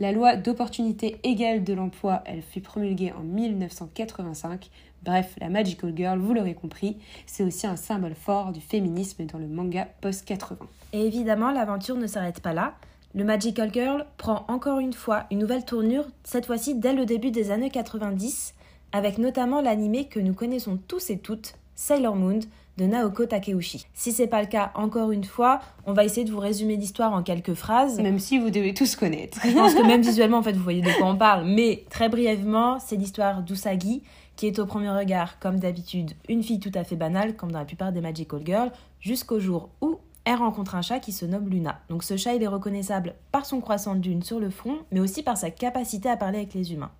La 0.00 0.12
loi 0.12 0.36
d'opportunité 0.36 1.18
égale 1.22 1.64
de 1.64 1.72
l'emploi, 1.72 2.22
elle 2.26 2.42
fut 2.42 2.60
promulguée 2.60 3.12
en 3.12 3.22
1985. 3.22 4.70
Bref, 5.04 5.34
la 5.40 5.48
Magical 5.48 5.92
Girl, 5.94 6.18
vous 6.18 6.32
l'aurez 6.34 6.54
compris, 6.54 6.96
c'est 7.26 7.44
aussi 7.44 7.66
un 7.66 7.76
symbole 7.76 8.14
fort 8.14 8.52
du 8.52 8.60
féminisme 8.60 9.24
dans 9.26 9.38
le 9.38 9.46
manga 9.46 9.86
post-80. 10.00 10.56
Et 10.92 11.06
évidemment, 11.06 11.50
l'aventure 11.50 11.96
ne 11.96 12.06
s'arrête 12.06 12.40
pas 12.40 12.54
là. 12.54 12.74
Le 13.14 13.22
Magical 13.22 13.72
Girl 13.72 14.06
prend 14.16 14.44
encore 14.48 14.80
une 14.80 14.92
fois 14.92 15.24
une 15.30 15.38
nouvelle 15.38 15.64
tournure, 15.64 16.06
cette 16.24 16.46
fois-ci 16.46 16.74
dès 16.74 16.94
le 16.94 17.06
début 17.06 17.30
des 17.30 17.50
années 17.50 17.70
90, 17.70 18.54
avec 18.92 19.18
notamment 19.18 19.60
l'animé 19.60 20.06
que 20.06 20.20
nous 20.20 20.34
connaissons 20.34 20.78
tous 20.88 21.10
et 21.10 21.18
toutes, 21.18 21.54
Sailor 21.76 22.16
Moon, 22.16 22.40
de 22.76 22.86
Naoko 22.86 23.26
Takeuchi. 23.26 23.86
Si 23.94 24.12
c'est 24.12 24.26
pas 24.26 24.40
le 24.40 24.48
cas, 24.48 24.72
encore 24.74 25.12
une 25.12 25.24
fois, 25.24 25.60
on 25.86 25.92
va 25.92 26.04
essayer 26.04 26.24
de 26.24 26.32
vous 26.32 26.40
résumer 26.40 26.76
l'histoire 26.76 27.12
en 27.12 27.22
quelques 27.22 27.54
phrases. 27.54 28.00
Même 28.00 28.18
si 28.18 28.38
vous 28.38 28.50
devez 28.50 28.74
tous 28.74 28.96
connaître. 28.96 29.38
Je 29.44 29.52
pense 29.52 29.74
que 29.74 29.82
même 29.86 30.02
visuellement, 30.02 30.38
en 30.38 30.42
fait, 30.42 30.52
vous 30.52 30.62
voyez 30.62 30.82
de 30.82 30.90
quoi 30.98 31.06
on 31.06 31.16
parle. 31.16 31.46
Mais 31.46 31.84
très 31.90 32.08
brièvement, 32.08 32.78
c'est 32.80 32.96
l'histoire 32.96 33.42
d'Usagi, 33.42 34.02
qui 34.36 34.46
est 34.46 34.58
au 34.58 34.66
premier 34.66 34.90
regard, 34.90 35.38
comme 35.38 35.60
d'habitude, 35.60 36.12
une 36.28 36.42
fille 36.42 36.60
tout 36.60 36.72
à 36.74 36.84
fait 36.84 36.96
banale, 36.96 37.36
comme 37.36 37.52
dans 37.52 37.60
la 37.60 37.64
plupart 37.64 37.92
des 37.92 38.00
Magical 38.00 38.40
Girls, 38.44 38.72
jusqu'au 39.00 39.38
jour 39.38 39.68
où 39.80 39.98
elle 40.24 40.36
rencontre 40.36 40.74
un 40.74 40.82
chat 40.82 41.00
qui 41.00 41.12
se 41.12 41.26
nomme 41.26 41.48
Luna. 41.48 41.80
Donc 41.88 42.02
ce 42.02 42.16
chat, 42.16 42.34
il 42.34 42.42
est 42.42 42.48
reconnaissable 42.48 43.14
par 43.30 43.46
son 43.46 43.60
croissant 43.60 43.94
de 43.94 44.00
dune 44.00 44.22
sur 44.22 44.40
le 44.40 44.50
front, 44.50 44.78
mais 44.90 45.00
aussi 45.00 45.22
par 45.22 45.36
sa 45.36 45.50
capacité 45.50 46.08
à 46.08 46.16
parler 46.16 46.38
avec 46.38 46.54
les 46.54 46.72
humains. 46.72 46.90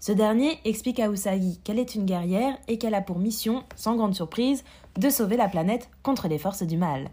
Ce 0.00 0.12
dernier 0.12 0.58
explique 0.64 1.00
à 1.00 1.08
Usagi 1.08 1.60
qu'elle 1.64 1.78
est 1.78 1.94
une 1.94 2.04
guerrière 2.04 2.58
et 2.68 2.78
qu'elle 2.78 2.94
a 2.94 3.00
pour 3.00 3.18
mission, 3.18 3.64
sans 3.74 3.96
grande 3.96 4.14
surprise, 4.14 4.64
de 4.98 5.10
sauver 5.10 5.36
la 5.36 5.48
planète 5.48 5.88
contre 6.02 6.28
les 6.28 6.38
forces 6.38 6.62
du 6.62 6.76
mal. 6.76 7.10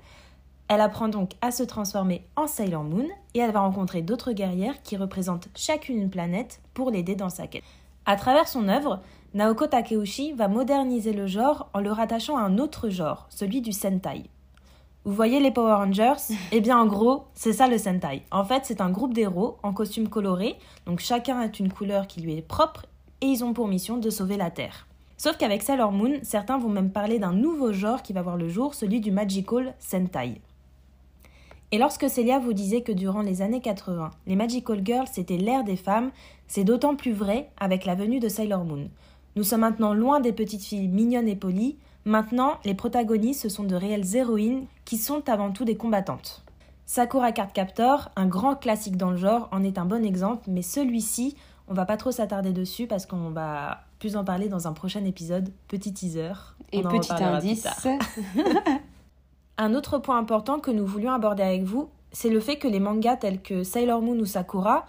Elle 0.67 0.81
apprend 0.81 1.09
donc 1.09 1.31
à 1.41 1.51
se 1.51 1.63
transformer 1.63 2.25
en 2.35 2.47
Sailor 2.47 2.83
Moon 2.83 3.07
et 3.33 3.39
elle 3.39 3.51
va 3.51 3.59
rencontrer 3.59 4.01
d'autres 4.01 4.31
guerrières 4.31 4.81
qui 4.83 4.95
représentent 4.95 5.49
chacune 5.55 5.97
une 5.97 6.09
planète 6.09 6.61
pour 6.73 6.91
l'aider 6.91 7.15
dans 7.15 7.29
sa 7.29 7.47
quête. 7.47 7.63
À 8.05 8.15
travers 8.15 8.47
son 8.47 8.69
œuvre, 8.69 9.01
Naoko 9.33 9.67
Takeuchi 9.67 10.33
va 10.33 10.47
moderniser 10.47 11.13
le 11.13 11.27
genre 11.27 11.69
en 11.73 11.79
le 11.79 11.91
rattachant 11.91 12.37
à 12.37 12.41
un 12.41 12.57
autre 12.57 12.89
genre, 12.89 13.27
celui 13.29 13.61
du 13.61 13.73
Sentai. 13.73 14.23
Vous 15.03 15.13
voyez 15.13 15.39
les 15.39 15.51
Power 15.51 15.73
Rangers? 15.73 16.33
Eh 16.51 16.61
bien 16.61 16.77
en 16.77 16.85
gros, 16.85 17.25
c'est 17.33 17.53
ça 17.53 17.67
le 17.67 17.77
Sentai. 17.77 18.23
En 18.31 18.45
fait, 18.45 18.61
c'est 18.65 18.81
un 18.81 18.91
groupe 18.91 19.13
d'héros 19.13 19.57
en 19.63 19.73
costume 19.73 20.09
coloré, 20.09 20.57
donc 20.85 20.99
chacun 20.99 21.39
a 21.39 21.49
une 21.59 21.73
couleur 21.73 22.07
qui 22.07 22.21
lui 22.21 22.37
est 22.37 22.41
propre 22.41 22.85
et 23.21 23.25
ils 23.25 23.43
ont 23.43 23.53
pour 23.53 23.67
mission 23.67 23.97
de 23.97 24.09
sauver 24.09 24.37
la 24.37 24.51
Terre. 24.51 24.87
Sauf 25.21 25.37
qu'avec 25.37 25.61
Sailor 25.61 25.91
Moon, 25.91 26.13
certains 26.23 26.57
vont 26.57 26.69
même 26.69 26.89
parler 26.89 27.19
d'un 27.19 27.31
nouveau 27.31 27.71
genre 27.73 28.01
qui 28.01 28.11
va 28.11 28.23
voir 28.23 28.37
le 28.37 28.49
jour, 28.49 28.73
celui 28.73 29.01
du 29.01 29.11
Magical 29.11 29.75
Sentai. 29.77 30.41
Et 31.71 31.77
lorsque 31.77 32.09
Célia 32.09 32.39
vous 32.39 32.53
disait 32.53 32.81
que 32.81 32.91
durant 32.91 33.21
les 33.21 33.43
années 33.43 33.61
80, 33.61 34.09
les 34.25 34.35
Magical 34.35 34.81
Girls 34.83 35.07
c'était 35.11 35.37
l'ère 35.37 35.63
des 35.63 35.75
femmes, 35.75 36.09
c'est 36.47 36.63
d'autant 36.63 36.95
plus 36.95 37.11
vrai 37.11 37.51
avec 37.59 37.85
la 37.85 37.93
venue 37.93 38.19
de 38.19 38.29
Sailor 38.29 38.65
Moon. 38.65 38.89
Nous 39.35 39.43
sommes 39.43 39.61
maintenant 39.61 39.93
loin 39.93 40.21
des 40.21 40.33
petites 40.33 40.63
filles 40.63 40.87
mignonnes 40.87 41.29
et 41.29 41.35
polies, 41.35 41.77
maintenant 42.03 42.53
les 42.65 42.73
protagonistes 42.73 43.47
sont 43.47 43.65
de 43.65 43.75
réelles 43.75 44.15
héroïnes 44.15 44.65
qui 44.85 44.97
sont 44.97 45.29
avant 45.29 45.51
tout 45.51 45.65
des 45.65 45.77
combattantes. 45.77 46.43
Sakura 46.87 47.31
Card 47.31 47.53
Captor, 47.53 48.09
un 48.15 48.25
grand 48.25 48.55
classique 48.55 48.97
dans 48.97 49.11
le 49.11 49.17
genre, 49.17 49.49
en 49.51 49.63
est 49.63 49.77
un 49.77 49.85
bon 49.85 50.03
exemple, 50.03 50.45
mais 50.47 50.63
celui-ci, 50.63 51.35
on 51.71 51.73
va 51.73 51.85
pas 51.85 51.95
trop 51.95 52.11
s'attarder 52.11 52.51
dessus 52.51 52.85
parce 52.85 53.05
qu'on 53.05 53.29
va 53.29 53.85
plus 53.97 54.17
en 54.17 54.25
parler 54.25 54.49
dans 54.49 54.67
un 54.67 54.73
prochain 54.73 55.05
épisode. 55.05 55.49
Petit 55.69 55.93
teaser. 55.93 56.33
Et 56.73 56.81
petit 56.81 57.13
indice. 57.13 57.65
Un 59.57 59.73
autre 59.73 59.97
point 59.97 60.17
important 60.17 60.59
que 60.59 60.69
nous 60.69 60.85
voulions 60.85 61.13
aborder 61.13 61.43
avec 61.43 61.63
vous, 61.63 61.87
c'est 62.11 62.29
le 62.29 62.41
fait 62.41 62.57
que 62.57 62.67
les 62.67 62.81
mangas 62.81 63.17
tels 63.17 63.41
que 63.41 63.63
Sailor 63.63 64.01
Moon 64.01 64.19
ou 64.19 64.25
Sakura, 64.25 64.85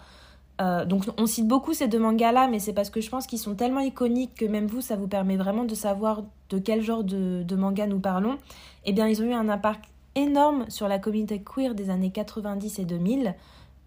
euh, 0.60 0.84
donc 0.84 1.04
on 1.18 1.26
cite 1.26 1.46
beaucoup 1.46 1.72
ces 1.72 1.86
deux 1.86 2.00
mangas-là, 2.00 2.48
mais 2.48 2.58
c'est 2.58 2.72
parce 2.72 2.90
que 2.90 3.00
je 3.00 3.08
pense 3.08 3.28
qu'ils 3.28 3.38
sont 3.38 3.54
tellement 3.54 3.80
iconiques 3.80 4.34
que 4.34 4.44
même 4.44 4.66
vous, 4.66 4.80
ça 4.80 4.96
vous 4.96 5.08
permet 5.08 5.36
vraiment 5.36 5.64
de 5.64 5.74
savoir 5.76 6.22
de 6.50 6.58
quel 6.58 6.82
genre 6.82 7.04
de, 7.04 7.44
de 7.44 7.56
manga 7.56 7.86
nous 7.86 8.00
parlons. 8.00 8.38
Eh 8.84 8.92
bien, 8.92 9.06
ils 9.06 9.22
ont 9.22 9.26
eu 9.26 9.34
un 9.34 9.48
impact 9.48 9.84
énorme 10.16 10.68
sur 10.68 10.88
la 10.88 10.98
communauté 10.98 11.42
queer 11.42 11.76
des 11.76 11.90
années 11.90 12.10
90 12.10 12.80
et 12.80 12.84
2000. 12.84 13.34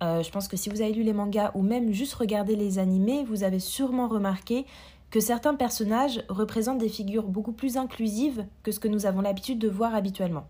Euh, 0.04 0.24
je 0.24 0.30
pense 0.32 0.48
que 0.48 0.58
si 0.58 0.70
vous 0.70 0.82
avez 0.82 0.94
lu 0.94 1.04
les 1.04 1.14
mangas 1.14 1.52
ou 1.56 1.62
même 1.62 1.92
juste 1.92 2.14
regardé 2.16 2.56
les 2.56 2.80
animés, 2.80 3.24
vous 3.24 3.44
avez 3.44 3.60
sûrement 3.60 4.08
remarqué 4.08 4.66
que 5.10 5.20
certains 5.20 5.56
personnages 5.56 6.24
représentent 6.28 6.80
des 6.80 6.90
figures 6.90 7.28
beaucoup 7.28 7.54
plus 7.54 7.78
inclusives 7.78 8.46
que 8.64 8.72
ce 8.72 8.80
que 8.80 8.88
nous 8.88 9.06
avons 9.06 9.22
l'habitude 9.22 9.60
de 9.60 9.70
voir 9.70 9.96
habituellement. 9.96 10.48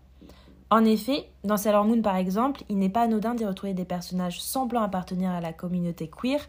En 0.68 0.84
effet, 0.84 1.28
dans 1.44 1.56
Sailor 1.56 1.84
Moon 1.84 2.02
par 2.02 2.16
exemple, 2.16 2.64
il 2.68 2.78
n'est 2.78 2.88
pas 2.88 3.02
anodin 3.02 3.34
d'y 3.34 3.44
retrouver 3.44 3.74
des 3.74 3.84
personnages 3.84 4.42
semblant 4.42 4.82
appartenir 4.82 5.30
à 5.30 5.40
la 5.40 5.52
communauté 5.52 6.10
queer. 6.10 6.40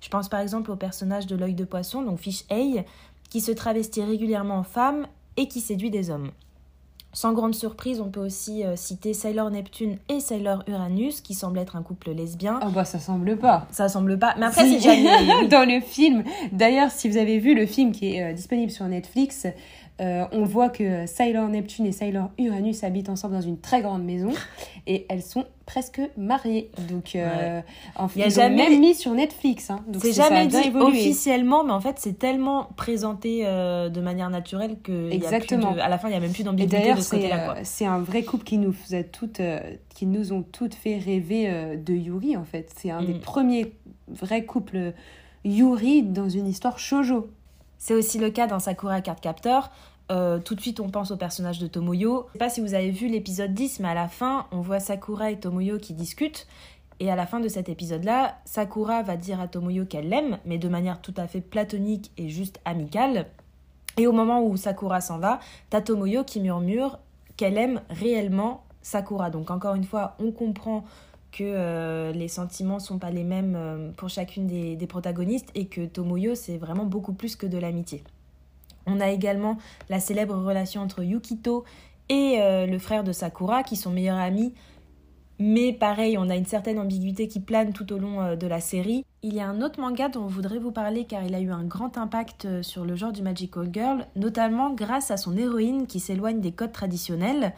Je 0.00 0.08
pense 0.08 0.30
par 0.30 0.40
exemple 0.40 0.70
au 0.70 0.76
personnage 0.76 1.26
de 1.26 1.36
l'œil 1.36 1.54
de 1.54 1.64
poisson, 1.64 2.00
donc 2.00 2.18
Fish 2.18 2.44
A, 2.50 2.84
qui 3.28 3.40
se 3.42 3.52
travestit 3.52 4.02
régulièrement 4.02 4.56
en 4.56 4.62
femme 4.62 5.06
et 5.36 5.48
qui 5.48 5.60
séduit 5.60 5.90
des 5.90 6.08
hommes. 6.08 6.30
Sans 7.12 7.32
grande 7.32 7.54
surprise, 7.54 8.00
on 8.00 8.10
peut 8.10 8.20
aussi 8.20 8.62
euh, 8.62 8.76
citer 8.76 9.14
Sailor 9.14 9.50
Neptune 9.50 9.96
et 10.10 10.20
Sailor 10.20 10.62
Uranus, 10.66 11.22
qui 11.22 11.32
semblent 11.32 11.58
être 11.58 11.74
un 11.74 11.82
couple 11.82 12.10
lesbien. 12.10 12.60
Oh 12.62 12.68
bah 12.68 12.84
ça 12.84 12.98
semble 12.98 13.38
pas. 13.38 13.66
Ça 13.70 13.88
semble 13.88 14.18
pas, 14.18 14.34
mais 14.38 14.46
après 14.46 14.68
c'est 14.68 14.80
jamais... 14.80 15.48
Dans 15.48 15.66
le 15.66 15.80
film, 15.80 16.24
d'ailleurs 16.52 16.90
si 16.90 17.08
vous 17.08 17.16
avez 17.16 17.38
vu 17.38 17.54
le 17.54 17.64
film 17.64 17.92
qui 17.92 18.16
est 18.16 18.22
euh, 18.22 18.32
disponible 18.34 18.70
sur 18.70 18.84
Netflix, 18.86 19.46
euh, 20.00 20.26
on 20.32 20.44
voit 20.44 20.68
que 20.68 21.06
Sailor 21.06 21.48
Neptune 21.48 21.86
et 21.86 21.92
Sailor 21.92 22.30
Uranus 22.38 22.84
habitent 22.84 23.08
ensemble 23.08 23.34
dans 23.34 23.40
une 23.40 23.58
très 23.58 23.80
grande 23.80 24.04
maison 24.04 24.30
et 24.86 25.06
elles 25.08 25.22
sont 25.22 25.44
presque 25.64 26.00
mariées. 26.16 26.70
Donc, 26.88 27.16
euh, 27.16 27.60
en 27.96 28.06
fait, 28.06 28.18
Il 28.18 28.20
y 28.20 28.24
a 28.24 28.26
ils 28.28 28.32
jamais- 28.32 28.68
même 28.70 28.78
mis 28.80 28.94
sur 28.94 29.12
Netflix. 29.14 29.70
Hein. 29.70 29.80
Donc 29.88 30.02
C'est 30.02 30.12
jamais 30.12 30.46
dit 30.46 30.70
officiellement, 30.74 31.64
mais 31.64 31.72
en 31.72 31.80
fait 31.80 31.96
c'est 31.98 32.18
tellement 32.18 32.68
présenté 32.76 33.42
euh, 33.46 33.88
de 33.88 34.00
manière 34.00 34.30
naturelle 34.30 34.76
que 34.82 34.92
il 34.92 35.14
y 35.22 35.26
a 35.26 35.28
plus 35.28 35.36
Exactement. 35.36 35.72
de- 35.72 35.80
à 35.80 35.88
la 35.88 35.98
fin 35.98 36.08
il 36.08 36.12
y 36.14 36.16
a 36.16 36.20
même 36.20 36.32
plus 36.32 36.44
d'ambiguïté 36.44 36.76
d'ailleurs, 36.78 37.02
ce 37.02 37.16
euh, 37.16 37.54
c'est 37.64 37.86
un 37.86 37.98
vrai 37.98 38.22
couple 38.22 38.44
qui 38.44 38.58
nous 38.58 38.74
toutes, 39.12 39.40
qui 39.94 40.06
nous 40.06 40.32
ont 40.32 40.42
toutes 40.42 40.74
fait 40.74 40.98
rêver 40.98 41.76
de 41.76 41.94
Yuri 41.94 42.36
en 42.36 42.44
fait. 42.44 42.70
C'est 42.76 42.90
un 42.90 43.02
des 43.02 43.14
Mm. 43.14 43.20
premiers 43.20 43.72
vrais 44.08 44.44
couples 44.44 44.92
Yuri 45.44 46.02
dans 46.02 46.28
une 46.28 46.46
histoire 46.46 46.78
shoujo. 46.78 47.28
C'est 47.78 47.94
aussi 47.94 48.18
le 48.18 48.30
cas 48.30 48.46
dans 48.46 48.58
Sakura 48.58 49.00
Card 49.00 49.20
Captor. 49.20 49.70
Euh, 50.10 50.38
tout 50.38 50.54
de 50.54 50.60
suite, 50.60 50.80
on 50.80 50.88
pense 50.88 51.10
au 51.10 51.16
personnage 51.16 51.58
de 51.58 51.66
Tomoyo. 51.66 52.26
Je 52.28 52.32
sais 52.32 52.38
pas 52.38 52.48
si 52.48 52.60
vous 52.60 52.74
avez 52.74 52.90
vu 52.90 53.08
l'épisode 53.08 53.52
10, 53.52 53.80
mais 53.80 53.88
à 53.88 53.94
la 53.94 54.08
fin, 54.08 54.46
on 54.52 54.60
voit 54.60 54.80
Sakura 54.80 55.30
et 55.30 55.38
Tomoyo 55.38 55.78
qui 55.78 55.94
discutent. 55.94 56.46
Et 57.00 57.10
à 57.10 57.16
la 57.16 57.26
fin 57.26 57.40
de 57.40 57.48
cet 57.48 57.68
épisode-là, 57.68 58.38
Sakura 58.44 59.02
va 59.02 59.16
dire 59.16 59.40
à 59.40 59.48
Tomoyo 59.48 59.84
qu'elle 59.84 60.08
l'aime, 60.08 60.38
mais 60.46 60.58
de 60.58 60.68
manière 60.68 61.02
tout 61.02 61.14
à 61.16 61.26
fait 61.26 61.42
platonique 61.42 62.10
et 62.16 62.28
juste 62.28 62.60
amicale. 62.64 63.26
Et 63.98 64.06
au 64.06 64.12
moment 64.12 64.42
où 64.42 64.56
Sakura 64.56 65.00
s'en 65.00 65.18
va, 65.18 65.40
t'as 65.68 65.82
Tomoyo 65.82 66.24
qui 66.24 66.40
murmure 66.40 66.98
qu'elle 67.36 67.58
aime 67.58 67.82
réellement 67.90 68.64
Sakura. 68.80 69.30
Donc 69.30 69.50
encore 69.50 69.74
une 69.74 69.84
fois, 69.84 70.16
on 70.20 70.30
comprend 70.30 70.84
que 71.36 71.44
euh, 71.44 72.12
les 72.12 72.28
sentiments 72.28 72.78
sont 72.78 72.98
pas 72.98 73.10
les 73.10 73.24
mêmes 73.24 73.54
euh, 73.56 73.90
pour 73.92 74.08
chacune 74.08 74.46
des, 74.46 74.86
protagonistes 74.86 75.50
et 75.54 75.66
que 75.66 75.84
Tomoyo 75.84 76.34
c'est 76.34 76.56
vraiment 76.56 76.86
beaucoup 76.86 77.12
plus 77.12 77.36
que 77.36 77.46
de 77.46 77.58
l'amitié. 77.58 78.02
On 78.86 79.00
a 79.00 79.10
également 79.10 79.58
la 79.90 80.00
célèbre 80.00 80.34
relation 80.36 80.80
entre 80.80 81.02
Yukito 81.02 81.64
et 82.08 82.38
euh, 82.40 82.66
le 82.66 82.78
frère 82.78 83.04
de 83.04 83.12
Sakura 83.12 83.64
qui 83.64 83.76
sont 83.76 83.90
meilleurs 83.90 84.16
amis. 84.16 84.54
Mais 85.38 85.74
pareil, 85.74 86.16
on 86.16 86.30
a 86.30 86.36
une 86.36 86.46
certaine 86.46 86.78
ambiguïté 86.78 87.28
qui 87.28 87.40
plane 87.40 87.74
tout 87.74 87.92
au 87.92 87.98
long 87.98 88.36
de 88.36 88.46
la 88.46 88.60
série. 88.60 89.04
Il 89.22 89.34
y 89.34 89.40
a 89.40 89.46
un 89.46 89.60
autre 89.60 89.78
manga 89.78 90.08
dont 90.08 90.30
je 90.30 90.34
voudrais 90.34 90.58
vous 90.58 90.72
parler 90.72 91.04
car 91.04 91.22
il 91.24 91.34
a 91.34 91.40
eu 91.40 91.50
un 91.50 91.64
grand 91.64 91.98
impact 91.98 92.62
sur 92.62 92.86
le 92.86 92.96
genre 92.96 93.12
du 93.12 93.20
Magical 93.20 93.68
Girl, 93.70 94.06
notamment 94.16 94.72
grâce 94.72 95.10
à 95.10 95.18
son 95.18 95.36
héroïne 95.36 95.86
qui 95.86 96.00
s'éloigne 96.00 96.40
des 96.40 96.52
codes 96.52 96.72
traditionnels. 96.72 97.52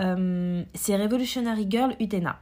C'est 0.00 0.96
Revolutionary 0.96 1.66
Girl 1.70 1.94
Utena. 2.00 2.40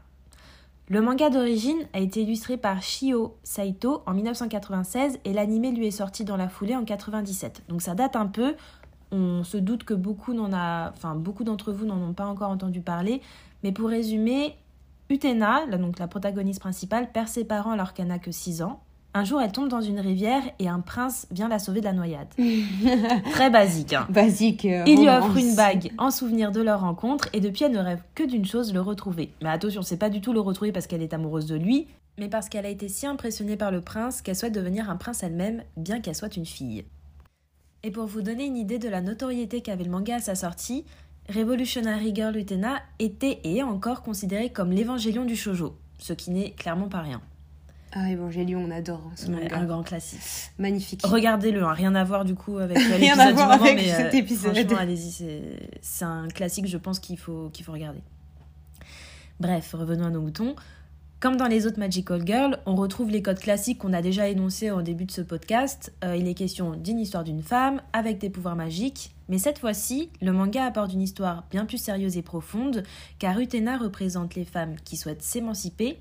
Le 0.91 1.01
manga 1.01 1.31
d'origine 1.31 1.87
a 1.93 2.01
été 2.01 2.23
illustré 2.23 2.57
par 2.57 2.83
Shio 2.83 3.37
Saito 3.45 4.03
en 4.07 4.13
1996 4.13 5.21
et 5.25 5.33
l'anime 5.33 5.73
lui 5.73 5.87
est 5.87 5.93
sorti 5.93 6.25
dans 6.25 6.37
la 6.37 6.49
foulée 6.49 6.75
en 6.75 6.85
97. 6.85 7.63
Donc 7.69 7.81
ça 7.81 7.95
date 7.95 8.17
un 8.17 8.27
peu. 8.27 8.57
On 9.13 9.45
se 9.45 9.57
doute 9.57 9.85
que 9.85 9.95
beaucoup 9.95 10.35
d'entre 10.35 11.73
vous 11.73 11.87
n'en 11.87 12.09
ont 12.09 12.13
pas 12.13 12.27
encore 12.27 12.51
entendu 12.51 12.81
parler. 12.81 13.23
Mais 13.63 13.71
pour 13.71 13.89
résumer, 13.89 14.57
Utena, 15.09 15.61
la 15.67 16.09
protagoniste 16.09 16.59
principale, 16.59 17.13
perd 17.13 17.29
ses 17.29 17.45
parents 17.45 17.71
alors 17.71 17.95
qu'elle 17.95 18.09
n'a 18.09 18.19
que 18.19 18.33
6 18.33 18.63
ans. 18.63 18.81
Un 19.13 19.25
jour, 19.25 19.41
elle 19.41 19.51
tombe 19.51 19.69
dans 19.69 19.81
une 19.81 19.99
rivière 19.99 20.43
et 20.61 20.69
un 20.69 20.79
prince 20.81 21.27
vient 21.33 21.49
la 21.49 21.59
sauver 21.59 21.81
de 21.81 21.87
la 21.87 21.93
noyade. 21.93 22.29
Très 23.33 23.51
basique. 23.51 23.93
hein. 23.93 24.07
Basique. 24.09 24.65
euh, 24.65 24.85
Il 24.87 25.01
lui 25.01 25.09
offre 25.09 25.37
une 25.37 25.57
bague 25.57 25.91
en 25.99 26.13
souvenir 26.13 26.53
de 26.53 26.61
leur 26.61 26.81
rencontre 26.81 27.29
et 27.33 27.41
depuis 27.41 27.65
elle 27.65 27.73
ne 27.73 27.79
rêve 27.81 28.03
que 28.15 28.23
d'une 28.23 28.45
chose, 28.47 28.73
le 28.73 28.81
retrouver. 28.81 29.33
Mais 29.43 29.49
attention, 29.49 29.83
c'est 29.83 29.97
pas 29.97 30.11
du 30.11 30.21
tout 30.21 30.33
le 30.33 30.39
retrouver 30.41 30.71
parce 30.71 30.87
qu'elle 30.87 31.03
est 31.03 31.13
amoureuse 31.13 31.47
de 31.47 31.57
lui, 31.57 31.89
mais 32.19 32.29
parce 32.29 32.49
qu'elle 32.49 32.67
a 32.67 32.69
été 32.71 32.89
si 32.89 33.05
impressionnée 33.05 33.57
par 33.57 33.73
le 33.73 33.81
prince 33.81 34.23
qu'elle 34.23 34.37
souhaite 34.37 34.55
devenir 34.55 34.89
un 34.89 34.97
prince 34.97 35.25
elle-même, 35.25 35.65
bien 35.77 36.01
qu'elle 36.01 36.15
soit 36.15 36.37
une 36.37 36.47
fille. 36.47 36.85
Et 37.83 37.91
pour 37.91 38.07
vous 38.07 38.23
donner 38.23 38.45
une 38.47 38.57
idée 38.59 38.79
de 38.79 38.89
la 38.89 39.01
notoriété 39.01 39.61
qu'avait 39.61 39.85
le 39.85 39.91
manga 39.91 40.17
à 40.17 40.21
sa 40.21 40.37
sortie, 40.37 40.85
Revolutionary 41.35 42.15
Girl 42.15 42.37
Utena 42.37 42.77
était 43.01 43.41
et 43.43 43.57
est 43.57 43.63
encore 43.65 44.03
considéré 44.03 44.51
comme 44.51 44.71
l'évangélion 44.71 45.25
du 45.25 45.35
shoujo, 45.35 45.75
ce 45.99 46.13
qui 46.13 46.31
n'est 46.31 46.51
clairement 46.53 46.89
pas 46.89 47.01
rien. 47.01 47.21
Ah, 47.93 48.09
Evangelion, 48.13 48.61
on 48.67 48.71
adore 48.71 49.03
hein, 49.07 49.13
ce 49.17 49.27
Ouais, 49.27 49.43
manga. 49.43 49.57
un 49.59 49.65
grand 49.65 49.83
classique. 49.83 50.21
Magnifique. 50.59 51.01
Regardez-le, 51.05 51.65
hein, 51.65 51.73
rien 51.73 51.95
à 51.97 52.05
voir 52.05 52.25
du 52.25 52.35
coup 52.37 52.59
avec 52.59 52.77
euh, 52.79 52.97
Rien 52.97 53.19
à 53.19 53.27
l'épisode 53.27 53.29
du 53.29 53.35
voir 53.35 53.49
moment, 53.49 53.63
avec 53.65 53.77
mais 53.77 53.89
cet 53.89 54.15
euh, 54.15 54.19
épisode. 54.19 54.55
franchement, 54.57 54.79
allez-y, 54.79 55.11
c'est 55.11 55.43
c'est 55.81 56.05
un 56.05 56.29
classique, 56.29 56.67
je 56.69 56.79
pense 56.79 57.01
qu'il 57.01 57.19
faut, 57.19 57.51
qu'il 57.53 57.65
faut 57.65 57.73
regarder. 57.73 58.01
Bref, 59.41 59.75
revenons 59.77 60.07
à 60.07 60.11
nos 60.11 60.21
moutons. 60.21 60.55
Comme 61.19 61.37
dans 61.37 61.49
les 61.49 61.67
autres 61.67 61.79
Magical 61.79 62.23
Girls, 62.27 62.59
on 62.65 62.75
retrouve 62.75 63.11
les 63.11 63.21
codes 63.21 63.41
classiques 63.41 63.79
qu'on 63.79 63.93
a 63.93 64.01
déjà 64.01 64.29
énoncés 64.29 64.71
au 64.71 64.81
début 64.81 65.05
de 65.05 65.11
ce 65.11 65.21
podcast. 65.21 65.93
Euh, 66.03 66.17
il 66.17 66.27
est 66.29 66.35
question 66.35 66.77
d'une 66.77 66.99
histoire 66.99 67.25
d'une 67.25 67.43
femme 67.43 67.83
avec 67.93 68.19
des 68.19 68.31
pouvoirs 68.31 68.57
magiques, 68.57 69.15
mais 69.29 69.37
cette 69.37 69.59
fois-ci, 69.59 70.09
le 70.23 70.33
manga 70.33 70.65
apporte 70.65 70.95
une 70.95 71.03
histoire 71.03 71.45
bien 71.51 71.67
plus 71.67 71.77
sérieuse 71.77 72.17
et 72.17 72.23
profonde, 72.23 72.85
car 73.19 73.39
Utena 73.39 73.77
représente 73.77 74.35
les 74.35 74.47
femmes 74.47 74.77
qui 74.83 74.97
souhaitent 74.97 75.23
s'émanciper, 75.23 75.99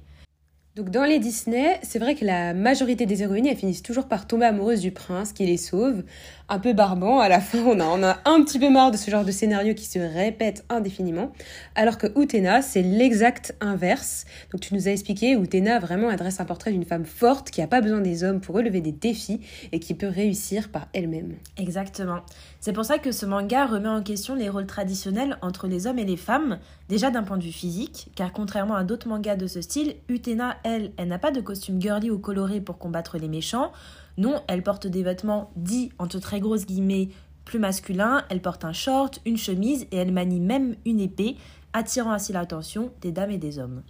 Donc 0.79 0.91
dans 0.91 1.03
les 1.03 1.19
Disney, 1.19 1.77
c'est 1.83 1.99
vrai 1.99 2.15
que 2.15 2.23
la 2.23 2.53
majorité 2.53 3.05
des 3.05 3.21
héroïnes, 3.21 3.47
elles 3.47 3.57
finissent 3.57 3.83
toujours 3.83 4.07
par 4.07 4.27
tomber 4.27 4.45
amoureuses 4.45 4.79
du 4.79 4.91
prince 4.91 5.33
qui 5.33 5.45
les 5.45 5.57
sauve. 5.57 6.03
Un 6.51 6.57
peu 6.57 6.73
barbant, 6.73 7.19
à 7.19 7.29
la 7.29 7.41
fin 7.41 7.59
on 7.59 7.79
a, 7.79 7.85
on 7.85 8.01
a 8.01 8.17
un 8.25 8.43
petit 8.43 8.57
peu 8.57 8.71
marre 8.71 8.89
de 8.89 8.97
ce 8.97 9.11
genre 9.11 9.23
de 9.23 9.31
scénario 9.31 9.75
qui 9.75 9.85
se 9.85 9.99
répète 9.99 10.65
indéfiniment. 10.69 11.31
Alors 11.75 11.99
que 11.99 12.07
Utena, 12.19 12.63
c'est 12.63 12.81
l'exact 12.81 13.55
inverse. 13.61 14.25
Donc 14.51 14.61
tu 14.61 14.73
nous 14.73 14.87
as 14.87 14.91
expliqué, 14.91 15.33
Utena 15.33 15.77
vraiment 15.77 16.09
adresse 16.09 16.39
un 16.39 16.45
portrait 16.45 16.71
d'une 16.71 16.85
femme 16.85 17.05
forte 17.05 17.51
qui 17.51 17.61
n'a 17.61 17.67
pas 17.67 17.81
besoin 17.81 18.01
des 18.01 18.23
hommes 18.23 18.41
pour 18.41 18.55
relever 18.55 18.81
des 18.81 18.91
défis 18.91 19.41
et 19.71 19.79
qui 19.79 19.93
peut 19.93 20.07
réussir 20.07 20.69
par 20.69 20.87
elle-même. 20.93 21.35
Exactement. 21.57 22.21
C'est 22.59 22.73
pour 22.73 22.83
ça 22.83 22.97
que 22.97 23.11
ce 23.11 23.27
manga 23.27 23.67
remet 23.67 23.87
en 23.87 24.01
question 24.01 24.33
les 24.33 24.49
rôles 24.49 24.65
traditionnels 24.65 25.37
entre 25.43 25.67
les 25.67 25.85
hommes 25.85 25.99
et 25.99 26.05
les 26.05 26.17
femmes, 26.17 26.57
déjà 26.89 27.11
d'un 27.11 27.23
point 27.23 27.37
de 27.37 27.43
vue 27.43 27.51
physique, 27.51 28.09
car 28.15 28.33
contrairement 28.33 28.75
à 28.75 28.83
d'autres 28.83 29.07
mangas 29.07 29.35
de 29.35 29.45
ce 29.45 29.61
style, 29.61 29.95
Utena, 30.07 30.57
elle, 30.63 30.93
elle 30.97 31.09
n'a 31.09 31.19
pas 31.19 31.31
de 31.31 31.41
costume 31.41 31.79
girly 31.79 32.09
ou 32.09 32.17
coloré 32.17 32.59
pour 32.59 32.79
combattre 32.79 33.19
les 33.19 33.27
méchants. 33.27 33.71
Non, 34.19 34.43
elle 34.49 34.63
porte 34.63 34.85
des 34.85 35.01
vêtements 35.01 35.49
dits, 35.55 35.93
entre 35.97 36.19
très 36.19 36.41
grosses 36.41 36.65
guillemets, 36.65 37.07
plus 37.45 37.57
masculins. 37.57 38.25
Elle 38.29 38.41
porte 38.41 38.65
un 38.65 38.73
short, 38.73 39.21
une 39.25 39.37
chemise 39.37 39.87
et 39.91 39.95
elle 39.95 40.11
manie 40.11 40.41
même 40.41 40.75
une 40.85 40.99
épée, 40.99 41.37
attirant 41.71 42.11
ainsi 42.11 42.33
l'attention 42.33 42.91
des 42.99 43.13
dames 43.13 43.31
et 43.31 43.37
des 43.37 43.59
hommes. 43.59 43.81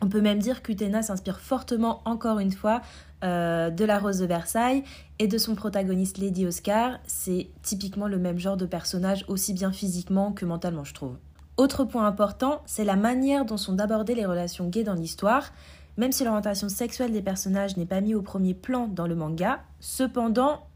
On 0.00 0.08
peut 0.08 0.20
même 0.20 0.38
dire 0.38 0.62
qu'Utena 0.62 1.02
s'inspire 1.02 1.40
fortement, 1.40 2.02
encore 2.04 2.38
une 2.38 2.52
fois, 2.52 2.80
euh, 3.24 3.70
de 3.70 3.84
la 3.84 3.98
Rose 3.98 4.20
de 4.20 4.26
Versailles 4.26 4.84
et 5.18 5.26
de 5.26 5.36
son 5.36 5.56
protagoniste 5.56 6.18
Lady 6.18 6.46
Oscar. 6.46 7.00
C'est 7.08 7.48
typiquement 7.62 8.06
le 8.06 8.18
même 8.18 8.38
genre 8.38 8.56
de 8.56 8.66
personnage, 8.66 9.24
aussi 9.26 9.52
bien 9.52 9.72
physiquement 9.72 10.30
que 10.30 10.44
mentalement, 10.44 10.84
je 10.84 10.94
trouve. 10.94 11.16
Autre 11.56 11.84
point 11.84 12.06
important, 12.06 12.62
c'est 12.66 12.84
la 12.84 12.94
manière 12.94 13.44
dont 13.44 13.56
sont 13.56 13.80
abordées 13.80 14.14
les 14.14 14.26
relations 14.26 14.68
gays 14.68 14.84
dans 14.84 14.94
l'histoire. 14.94 15.50
Même 15.96 16.12
si 16.12 16.24
l'orientation 16.24 16.68
sexuelle 16.68 17.12
des 17.12 17.22
personnages 17.22 17.76
n'est 17.76 17.86
pas 17.86 18.00
mise 18.00 18.14
au 18.14 18.22
premier 18.22 18.54
plan 18.54 18.86
dans 18.86 19.06
le 19.06 19.14
manga, 19.14 19.60
cependant, 19.80 20.66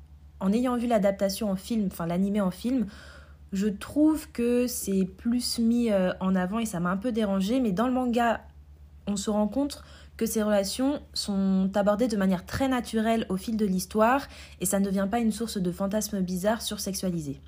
en 0.41 0.53
ayant 0.53 0.77
vu 0.77 0.87
l'adaptation 0.87 1.51
en 1.51 1.57
film, 1.57 1.89
enfin 1.91 2.07
l'animé 2.07 2.41
en 2.41 2.51
film, 2.51 2.87
je 3.53 3.67
trouve 3.67 4.31
que 4.31 4.67
c'est 4.67 5.05
plus 5.05 5.59
mis 5.59 5.91
euh, 5.91 6.13
en 6.21 6.35
avant 6.35 6.59
et 6.59 6.67
ça 6.67 6.81
m'a 6.81 6.91
un 6.91 6.97
peu 6.97 7.13
dérangé. 7.13 7.61
Mais 7.61 7.73
dans 7.73 7.87
le 7.87 7.93
manga, 7.93 8.41
on 9.07 9.17
se 9.17 9.29
rend 9.29 9.49
compte 9.49 9.83
que 10.17 10.27
ces 10.27 10.43
relations 10.43 11.01
sont 11.15 11.71
abordées 11.75 12.09
de 12.09 12.17
manière 12.17 12.47
très 12.47 12.69
naturelle 12.69 13.27
au 13.29 13.37
fil 13.37 13.57
de 13.57 13.67
l'histoire 13.67 14.27
et 14.61 14.67
ça 14.67 14.79
ne 14.79 14.85
devient 14.85 15.09
pas 15.11 15.19
une 15.19 15.33
source 15.33 15.59
de 15.59 15.73
fantasmes 15.73 16.21
bizarres 16.21 16.63
sursexualisés. 16.63 17.41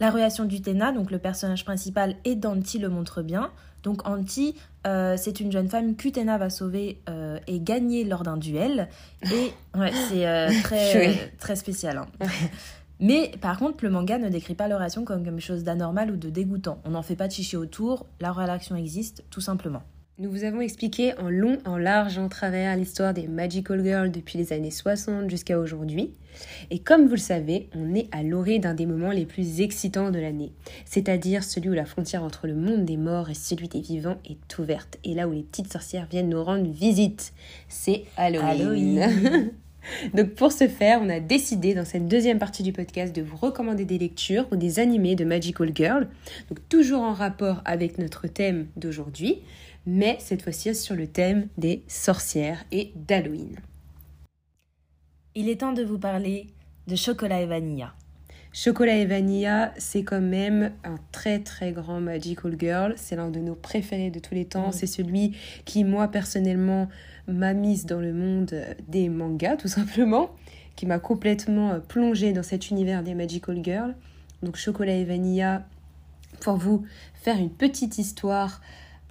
La 0.00 0.10
relation 0.10 0.44
d'Utena, 0.44 0.92
donc 0.92 1.10
le 1.10 1.18
personnage 1.18 1.64
principal, 1.64 2.16
et 2.24 2.34
d'Anti 2.34 2.78
le 2.78 2.88
montre 2.88 3.22
bien. 3.22 3.50
Donc 3.82 4.06
Anti, 4.06 4.56
euh, 4.86 5.16
c'est 5.16 5.40
une 5.40 5.52
jeune 5.52 5.68
femme 5.68 5.96
qu'Utena 5.96 6.38
va 6.38 6.50
sauver 6.50 7.00
euh, 7.08 7.38
et 7.46 7.60
gagner 7.60 8.04
lors 8.04 8.22
d'un 8.22 8.36
duel. 8.36 8.88
Et 9.22 9.52
ouais, 9.78 9.92
c'est 10.08 10.26
euh, 10.26 10.50
très, 10.62 11.32
très 11.38 11.56
spécial. 11.56 11.98
hein. 11.98 12.26
Mais 12.98 13.30
par 13.40 13.58
contre, 13.58 13.84
le 13.84 13.90
manga 13.90 14.18
ne 14.18 14.28
décrit 14.28 14.54
pas 14.54 14.68
leur 14.68 14.78
relation 14.78 15.04
comme 15.04 15.22
quelque 15.22 15.40
chose 15.40 15.64
d'anormal 15.64 16.10
ou 16.10 16.16
de 16.16 16.30
dégoûtant. 16.30 16.80
On 16.84 16.90
n'en 16.90 17.02
fait 17.02 17.16
pas 17.16 17.28
de 17.28 17.32
chichi 17.32 17.56
autour, 17.56 18.06
la 18.20 18.32
relation 18.32 18.74
existe 18.74 19.22
tout 19.30 19.42
simplement. 19.42 19.82
Nous 20.18 20.30
vous 20.30 20.44
avons 20.44 20.62
expliqué 20.62 21.12
en 21.18 21.28
long, 21.28 21.58
en 21.66 21.76
large, 21.76 22.16
en 22.16 22.30
travers 22.30 22.74
l'histoire 22.74 23.12
des 23.12 23.26
Magical 23.26 23.84
Girls 23.84 24.10
depuis 24.10 24.38
les 24.38 24.54
années 24.54 24.70
60 24.70 25.28
jusqu'à 25.28 25.58
aujourd'hui. 25.58 26.10
Et 26.70 26.78
comme 26.78 27.04
vous 27.04 27.16
le 27.16 27.18
savez, 27.18 27.68
on 27.74 27.94
est 27.94 28.08
à 28.12 28.22
l'orée 28.22 28.58
d'un 28.58 28.72
des 28.72 28.86
moments 28.86 29.10
les 29.10 29.26
plus 29.26 29.60
excitants 29.60 30.10
de 30.10 30.18
l'année, 30.18 30.52
c'est-à-dire 30.86 31.44
celui 31.44 31.68
où 31.68 31.74
la 31.74 31.84
frontière 31.84 32.22
entre 32.22 32.46
le 32.46 32.54
monde 32.54 32.86
des 32.86 32.96
morts 32.96 33.28
et 33.28 33.34
celui 33.34 33.68
des 33.68 33.82
vivants 33.82 34.16
est 34.24 34.58
ouverte, 34.58 34.96
et 35.04 35.12
là 35.12 35.28
où 35.28 35.32
les 35.32 35.42
petites 35.42 35.70
sorcières 35.70 36.06
viennent 36.10 36.30
nous 36.30 36.42
rendre 36.42 36.66
visite. 36.66 37.34
C'est 37.68 38.04
Halloween. 38.16 39.02
Halloween. 39.02 39.50
Donc 40.14 40.30
pour 40.30 40.52
ce 40.52 40.68
faire, 40.68 41.00
on 41.02 41.08
a 41.08 41.20
décidé 41.20 41.74
dans 41.74 41.84
cette 41.84 42.08
deuxième 42.08 42.38
partie 42.38 42.62
du 42.62 42.72
podcast 42.72 43.14
de 43.14 43.22
vous 43.22 43.36
recommander 43.36 43.84
des 43.84 43.98
lectures 43.98 44.46
ou 44.50 44.56
des 44.56 44.78
animés 44.78 45.14
de 45.14 45.24
Magical 45.24 45.70
Girl, 45.74 46.08
donc 46.48 46.58
toujours 46.68 47.02
en 47.02 47.12
rapport 47.12 47.62
avec 47.64 47.98
notre 47.98 48.26
thème 48.26 48.66
d'aujourd'hui, 48.76 49.38
mais 49.86 50.16
cette 50.20 50.42
fois-ci 50.42 50.74
sur 50.74 50.94
le 50.94 51.06
thème 51.06 51.48
des 51.56 51.82
sorcières 51.88 52.64
et 52.72 52.92
d'Halloween. 52.94 53.56
Il 55.34 55.48
est 55.48 55.60
temps 55.60 55.72
de 55.72 55.84
vous 55.84 55.98
parler 55.98 56.48
de 56.86 56.96
chocolat 56.96 57.40
et 57.42 57.46
vanilla. 57.46 57.94
Chocolat 58.58 58.96
et 58.96 59.04
Vanilla, 59.04 59.74
c'est 59.76 60.02
quand 60.02 60.22
même 60.22 60.72
un 60.82 60.94
très 61.12 61.40
très 61.40 61.72
grand 61.72 62.00
Magical 62.00 62.56
Girl. 62.58 62.94
C'est 62.96 63.14
l'un 63.14 63.28
de 63.28 63.38
nos 63.38 63.54
préférés 63.54 64.08
de 64.08 64.18
tous 64.18 64.32
les 64.32 64.46
temps. 64.46 64.68
Mm. 64.68 64.72
C'est 64.72 64.86
celui 64.86 65.36
qui, 65.66 65.84
moi 65.84 66.08
personnellement, 66.08 66.88
m'a 67.28 67.52
mise 67.52 67.84
dans 67.84 68.00
le 68.00 68.14
monde 68.14 68.58
des 68.88 69.10
mangas, 69.10 69.56
tout 69.56 69.68
simplement. 69.68 70.30
Qui 70.74 70.86
m'a 70.86 70.98
complètement 70.98 71.80
plongée 71.86 72.32
dans 72.32 72.42
cet 72.42 72.70
univers 72.70 73.02
des 73.02 73.14
Magical 73.14 73.62
Girls. 73.62 73.94
Donc 74.42 74.56
Chocolat 74.56 74.94
et 74.94 75.04
Vanilla, 75.04 75.66
pour 76.40 76.56
vous 76.56 76.86
faire 77.12 77.36
une 77.36 77.50
petite 77.50 77.98
histoire 77.98 78.62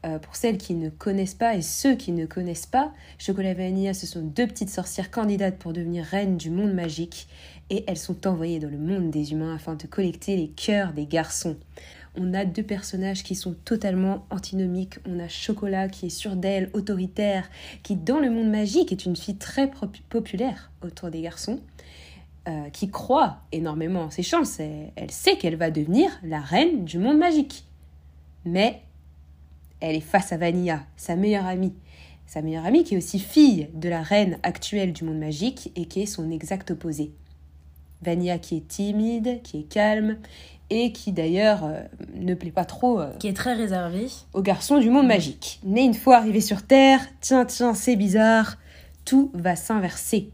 euh, 0.06 0.20
pour 0.20 0.36
celles 0.36 0.58
qui 0.58 0.76
ne 0.76 0.90
connaissent 0.90 1.34
pas 1.34 1.56
et 1.56 1.62
ceux 1.62 1.96
qui 1.96 2.12
ne 2.12 2.26
connaissent 2.26 2.68
pas, 2.68 2.94
Chocolat 3.18 3.52
et 3.52 3.54
Vanilla, 3.56 3.94
ce 3.94 4.06
sont 4.06 4.22
deux 4.22 4.46
petites 4.46 4.70
sorcières 4.70 5.10
candidates 5.10 5.58
pour 5.58 5.74
devenir 5.74 6.06
reines 6.06 6.38
du 6.38 6.52
monde 6.52 6.74
magique 6.74 7.28
et 7.72 7.84
elles 7.88 7.98
sont 7.98 8.28
envoyées 8.28 8.60
dans 8.60 8.70
le 8.70 8.78
monde 8.78 9.10
des 9.10 9.32
humains 9.32 9.56
afin 9.56 9.74
de 9.74 9.88
collecter 9.88 10.36
les 10.36 10.50
cœurs 10.50 10.94
des 10.94 11.08
garçons. 11.08 11.58
On 12.18 12.34
a 12.34 12.46
deux 12.46 12.64
personnages 12.64 13.24
qui 13.24 13.36
sont 13.36 13.56
totalement 13.66 14.26
antinomiques. 14.30 15.00
On 15.08 15.20
a 15.20 15.28
Chocolat 15.28 15.90
qui 15.90 16.06
est 16.06 16.10
sûre 16.10 16.36
d'elle, 16.36 16.70
autoritaire, 16.74 17.50
qui 17.84 17.96
dans 17.96 18.20
le 18.20 18.30
monde 18.30 18.50
magique 18.50 18.92
est 18.92 19.06
une 19.06 19.16
fille 19.16 19.38
très 19.38 19.72
populaire 20.10 20.72
autour 20.84 21.10
des 21.10 21.22
garçons, 21.22 21.60
euh, 22.48 22.70
qui 22.70 22.90
croit 22.90 23.40
énormément 23.52 24.04
en 24.04 24.12
ses 24.12 24.24
chances. 24.24 24.60
Elle, 24.60 24.92
elle 24.96 25.12
sait 25.12 25.38
qu'elle 25.38 25.58
va 25.58 25.72
devenir 25.72 26.12
la 26.24 26.40
reine 26.40 26.86
du 26.86 27.00
monde 27.00 27.18
magique. 27.18 27.66
Mais 28.46 28.82
elle 29.86 29.96
est 29.96 30.02
face 30.02 30.34
à 30.34 30.38
Vanilla, 30.38 30.84
sa 30.98 31.16
meilleure 31.16 31.46
amie. 31.46 31.74
Sa 32.26 32.42
meilleure 32.42 32.66
amie 32.66 32.84
qui 32.84 32.96
est 32.96 32.98
aussi 32.98 33.20
fille 33.20 33.70
de 33.76 33.88
la 33.88 34.02
reine 34.02 34.40
actuelle 34.42 34.94
du 34.94 35.04
monde 35.04 35.20
magique 35.20 35.72
et 35.76 35.86
qui 35.86 36.02
est 36.02 36.08
son 36.08 36.32
exact 36.32 36.72
opposé. 36.72 37.12
Vanilla 38.02 38.40
qui 38.40 38.58
est 38.58 38.68
timide, 38.68 39.42
qui 39.44 39.60
est 39.60 39.70
calme 39.70 40.18
et 40.72 40.92
qui 40.92 41.12
d'ailleurs 41.12 41.64
euh, 41.66 41.82
ne 42.16 42.34
plaît 42.34 42.50
pas 42.50 42.66
trop 42.66 43.00
euh, 43.00 43.16
Qui 43.20 43.28
est 43.28 43.34
très 43.34 43.54
réservé. 43.54 44.08
aux 44.34 44.42
garçons 44.42 44.80
du 44.80 44.90
monde 44.90 45.06
magique. 45.06 45.60
Mais 45.64 45.86
une 45.86 45.94
fois 45.94 46.18
arrivée 46.18 46.42
sur 46.42 46.64
Terre, 46.64 47.02
tiens, 47.22 47.46
tiens, 47.46 47.76
c'est 47.76 47.96
bizarre, 47.96 48.58
tout 49.06 49.30
va 49.36 49.56
s'inverser. 49.56 50.32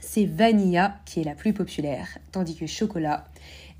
C'est 0.00 0.26
Vanilla 0.26 1.00
qui 1.06 1.20
est 1.20 1.24
la 1.24 1.34
plus 1.34 1.52
populaire, 1.52 2.06
tandis 2.30 2.54
que 2.54 2.66
Chocolat, 2.66 3.26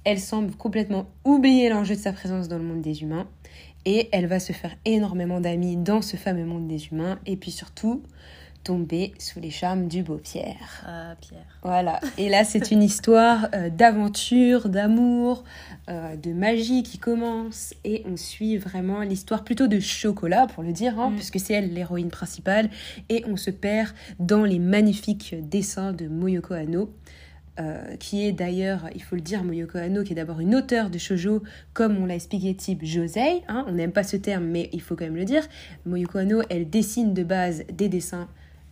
elle 0.02 0.18
semble 0.18 0.52
complètement 0.56 1.06
oublier 1.24 1.68
l'enjeu 1.68 1.94
de 1.94 2.00
sa 2.00 2.12
présence 2.12 2.48
dans 2.48 2.58
le 2.58 2.64
monde 2.64 2.80
des 2.80 3.02
humains, 3.02 3.28
et 3.86 4.08
elle 4.12 4.26
va 4.26 4.40
se 4.40 4.52
faire 4.52 4.74
énormément 4.84 5.40
d'amis 5.40 5.76
dans 5.76 6.02
ce 6.02 6.16
fameux 6.16 6.44
monde 6.44 6.68
des 6.68 6.86
humains, 6.88 7.18
et 7.26 7.36
puis 7.36 7.50
surtout 7.50 8.02
tomber 8.62 9.14
sous 9.18 9.40
les 9.40 9.48
charmes 9.50 9.88
du 9.88 10.02
beau 10.02 10.18
Pierre. 10.18 10.84
Ah, 10.86 11.14
Pierre. 11.18 11.46
Voilà, 11.62 11.98
et 12.18 12.28
là 12.28 12.44
c'est 12.44 12.70
une 12.70 12.82
histoire 12.82 13.48
euh, 13.54 13.70
d'aventure, 13.70 14.68
d'amour, 14.68 15.44
euh, 15.88 16.14
de 16.16 16.34
magie 16.34 16.82
qui 16.82 16.98
commence 16.98 17.72
et 17.84 18.02
on 18.06 18.18
suit 18.18 18.58
vraiment 18.58 19.00
l'histoire 19.00 19.44
plutôt 19.44 19.66
de 19.66 19.80
chocolat 19.80 20.46
pour 20.46 20.62
le 20.62 20.72
dire, 20.72 21.00
hein, 21.00 21.08
Mm. 21.08 21.14
puisque 21.14 21.40
c'est 21.40 21.54
elle 21.54 21.72
l'héroïne 21.72 22.10
principale 22.10 22.68
et 23.08 23.24
on 23.26 23.36
se 23.38 23.50
perd 23.50 23.88
dans 24.18 24.44
les 24.44 24.58
magnifiques 24.58 25.34
dessins 25.40 25.94
de 25.94 26.06
Moyoko 26.06 26.52
Hano. 26.52 26.92
Euh, 27.60 27.96
qui 27.96 28.24
est 28.24 28.32
d'ailleurs, 28.32 28.88
il 28.94 29.02
faut 29.02 29.16
le 29.16 29.20
dire, 29.20 29.44
Moyoko 29.44 29.76
Hano, 29.76 30.02
qui 30.02 30.12
est 30.12 30.16
d'abord 30.16 30.40
une 30.40 30.54
auteure 30.54 30.88
de 30.88 30.98
shoujo, 30.98 31.42
comme 31.74 31.98
on 31.98 32.06
l'a 32.06 32.14
expliqué, 32.14 32.54
type 32.54 32.84
josei. 32.84 33.42
hein, 33.48 33.66
on 33.68 33.72
n'aime 33.72 33.92
pas 33.92 34.02
ce 34.02 34.16
terme, 34.16 34.44
mais 34.44 34.70
il 34.72 34.80
faut 34.80 34.96
quand 34.96 35.04
même 35.04 35.16
le 35.16 35.26
dire. 35.26 35.42
Moyoko 35.84 36.18
Hano, 36.18 36.42
elle 36.48 36.70
dessine 36.70 37.12
de 37.12 37.22
base 37.22 37.64
des 37.72 37.88
dessins 37.88 38.28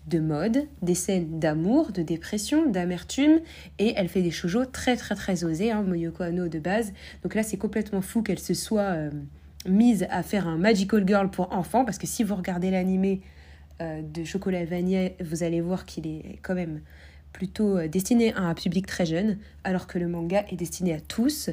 de 0.06 0.20
mode, 0.20 0.64
des 0.80 0.94
scènes 0.94 1.38
d'amour, 1.38 1.92
de 1.92 2.00
dépression, 2.00 2.70
d'amertume, 2.70 3.40
et 3.78 3.92
elle 3.96 4.08
fait 4.08 4.22
des 4.22 4.30
shoujo 4.30 4.64
très 4.64 4.96
très 4.96 5.14
très 5.14 5.44
osés, 5.44 5.70
hein, 5.70 5.82
Moyoko 5.82 6.22
Hano 6.22 6.48
de 6.48 6.58
base. 6.58 6.94
Donc 7.22 7.34
là, 7.34 7.42
c'est 7.42 7.58
complètement 7.58 8.00
fou 8.00 8.22
qu'elle 8.22 8.38
se 8.38 8.54
soit 8.54 8.80
euh, 8.80 9.10
mise 9.68 10.06
à 10.08 10.22
faire 10.22 10.48
un 10.48 10.56
Magical 10.56 11.06
Girl 11.06 11.30
pour 11.30 11.52
enfants, 11.52 11.84
parce 11.84 11.98
que 11.98 12.06
si 12.06 12.24
vous 12.24 12.36
regardez 12.36 12.70
l'animé 12.70 13.20
euh, 13.82 14.00
de 14.02 14.24
Chocolat 14.24 14.64
Vanille, 14.64 15.12
vous 15.20 15.42
allez 15.42 15.60
voir 15.60 15.84
qu'il 15.84 16.06
est 16.06 16.38
quand 16.42 16.54
même 16.54 16.80
plutôt 17.32 17.76
euh, 17.78 17.88
destiné 17.88 18.32
à 18.34 18.42
un 18.42 18.54
public 18.54 18.86
très 18.86 19.06
jeune, 19.06 19.38
alors 19.64 19.86
que 19.86 19.98
le 19.98 20.08
manga 20.08 20.44
est 20.50 20.56
destiné 20.56 20.94
à 20.94 21.00
tous. 21.00 21.50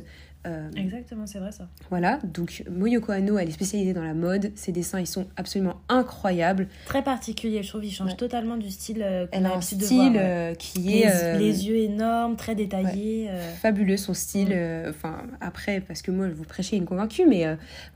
Euh, 0.47 0.69
Exactement, 0.75 1.25
c'est 1.25 1.39
vrai 1.39 1.51
ça. 1.51 1.67
voilà, 1.89 2.19
donc 2.23 2.63
Moyoko 2.69 3.11
Hano, 3.11 3.39
elle 3.39 3.49
est 3.49 3.51
spécialisée 3.51 3.93
dans 3.93 4.03
la 4.03 4.13
mode, 4.13 4.51
ses 4.53 4.71
dessins, 4.71 4.99
ils 4.99 5.07
sont 5.07 5.25
absolument 5.37 5.81
incroyables. 5.89 6.67
Très 6.85 7.03
particulier, 7.03 7.63
je 7.63 7.69
trouve. 7.69 7.83
Il 7.83 7.89
change 7.91 8.11
Ouais. 8.11 8.15
totalement 8.15 8.55
du 8.55 8.69
style 8.69 9.01
euh, 9.01 9.25
qu'on 9.25 9.39
Elle 9.39 9.45
a 9.47 9.49
un 9.49 9.51
l'habitude 9.53 9.79
de 9.79 9.85
style 9.85 9.97
voir, 10.11 10.23
euh, 10.23 10.53
qui 10.53 11.01
est... 11.01 11.39
les 11.39 11.67
yeux 11.67 11.77
énormes, 11.77 12.35
très 12.35 12.53
détaillés. 12.53 13.27
fabuleux 13.59 13.97
son 13.97 14.13
style 14.13 14.49
Mm. 14.49 14.89
enfin 14.89 15.23
après 15.41 15.81
parce 15.81 16.03
que 16.03 16.11
moi 16.11 16.27
vous 16.29 16.43
prêchez 16.43 16.77
une 16.77 16.85
convaincue 16.85 17.25
mais 17.27 17.45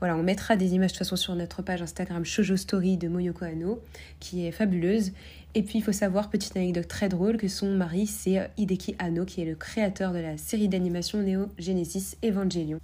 voilà 0.00 0.16
on 0.16 0.22
mettra 0.24 0.56
des 0.56 0.74
images 0.74 0.88
de 0.92 0.94
toute 0.94 1.06
façon 1.06 1.14
sur 1.16 1.36
notre 1.36 1.62
page 1.62 1.80
Instagram 1.82 2.24
Shoujo 2.24 2.56
Story 2.56 2.96
de 2.96 3.06
Moyoko 3.06 3.44
Hano 3.44 3.80
qui 4.18 4.44
est 4.46 4.50
fabuleuse 4.50 5.12
et 5.54 5.62
puis 5.62 5.78
il 5.78 5.82
faut 5.82 5.92
savoir 5.92 6.30
petite 6.30 6.56
anecdote 6.56 6.88
très 6.88 7.08
drôle 7.08 7.36
que 7.36 7.48
son 7.48 7.74
mari 7.74 8.06
c'est 8.06 8.38
euh, 8.38 8.46
Hideki 8.56 8.94
Anno 8.98 9.24
qui 9.24 9.42
est 9.42 9.44
le 9.44 9.54
créateur 9.54 10.12
de 10.12 10.18
la 10.18 10.36
série 10.36 10.68
d'animation 10.68 11.18
Neo 11.22 11.46
Genesis 11.58 12.16
Evangelion 12.24 12.80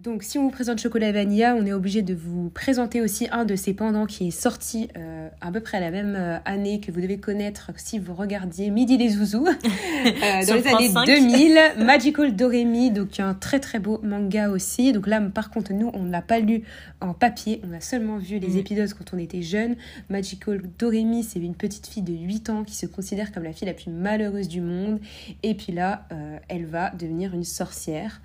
donc, 0.00 0.22
si 0.22 0.38
on 0.38 0.44
vous 0.44 0.50
présente 0.50 0.78
Chocolat 0.78 1.08
et 1.08 1.12
Vanilla, 1.12 1.56
on 1.56 1.66
est 1.66 1.72
obligé 1.72 2.02
de 2.02 2.14
vous 2.14 2.50
présenter 2.50 3.00
aussi 3.00 3.26
un 3.32 3.44
de 3.44 3.56
ses 3.56 3.74
pendants 3.74 4.06
qui 4.06 4.28
est 4.28 4.30
sorti 4.30 4.88
euh, 4.96 5.28
à 5.40 5.50
peu 5.50 5.58
près 5.58 5.78
à 5.78 5.80
la 5.80 5.90
même 5.90 6.14
euh, 6.16 6.38
année 6.44 6.78
que 6.78 6.92
vous 6.92 7.00
devez 7.00 7.18
connaître 7.18 7.72
si 7.76 7.98
vous 7.98 8.14
regardiez 8.14 8.70
Midi 8.70 8.96
les 8.96 9.08
Zouzous 9.08 9.46
euh, 9.48 10.46
dans 10.46 10.54
les 10.54 10.66
années 10.68 10.88
5. 10.88 11.04
2000. 11.04 11.58
Magical 11.78 12.36
Doremi, 12.36 12.92
donc 12.92 13.18
un 13.18 13.34
très 13.34 13.58
très 13.58 13.80
beau 13.80 13.98
manga 14.04 14.50
aussi. 14.50 14.92
Donc 14.92 15.08
là, 15.08 15.20
par 15.20 15.50
contre, 15.50 15.72
nous, 15.72 15.90
on 15.92 16.04
ne 16.04 16.12
l'a 16.12 16.22
pas 16.22 16.38
lu 16.38 16.62
en 17.00 17.12
papier, 17.12 17.60
on 17.68 17.74
a 17.74 17.80
seulement 17.80 18.18
vu 18.18 18.38
les 18.38 18.54
Mm. 18.54 18.58
épisodes 18.58 18.92
quand 18.94 19.14
on 19.14 19.18
était 19.18 19.42
jeune. 19.42 19.74
Magical 20.10 20.62
Doremi, 20.78 21.24
c'est 21.24 21.40
une 21.40 21.56
petite 21.56 21.88
fille 21.88 22.04
de 22.04 22.12
8 22.12 22.50
ans 22.50 22.62
qui 22.62 22.76
se 22.76 22.86
considère 22.86 23.32
comme 23.32 23.42
la 23.42 23.52
fille 23.52 23.66
la 23.66 23.74
plus 23.74 23.90
malheureuse 23.90 24.46
du 24.46 24.60
monde. 24.60 25.00
Et 25.42 25.54
puis 25.54 25.72
là, 25.72 26.06
euh, 26.12 26.38
elle 26.48 26.66
va 26.66 26.90
devenir 26.90 27.34
une 27.34 27.42
sorcière. 27.44 28.20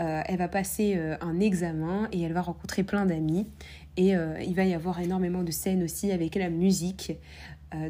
Euh, 0.00 0.22
elle 0.26 0.38
va 0.38 0.48
passer 0.48 0.94
euh, 0.96 1.16
un 1.20 1.38
examen 1.40 2.08
et 2.12 2.20
elle 2.22 2.32
va 2.32 2.40
rencontrer 2.42 2.82
plein 2.82 3.06
d'amis. 3.06 3.46
Et 3.96 4.16
euh, 4.16 4.40
il 4.40 4.54
va 4.54 4.64
y 4.64 4.74
avoir 4.74 5.00
énormément 5.00 5.42
de 5.44 5.50
scènes 5.52 5.82
aussi 5.84 6.10
avec 6.10 6.34
la 6.34 6.50
musique. 6.50 7.12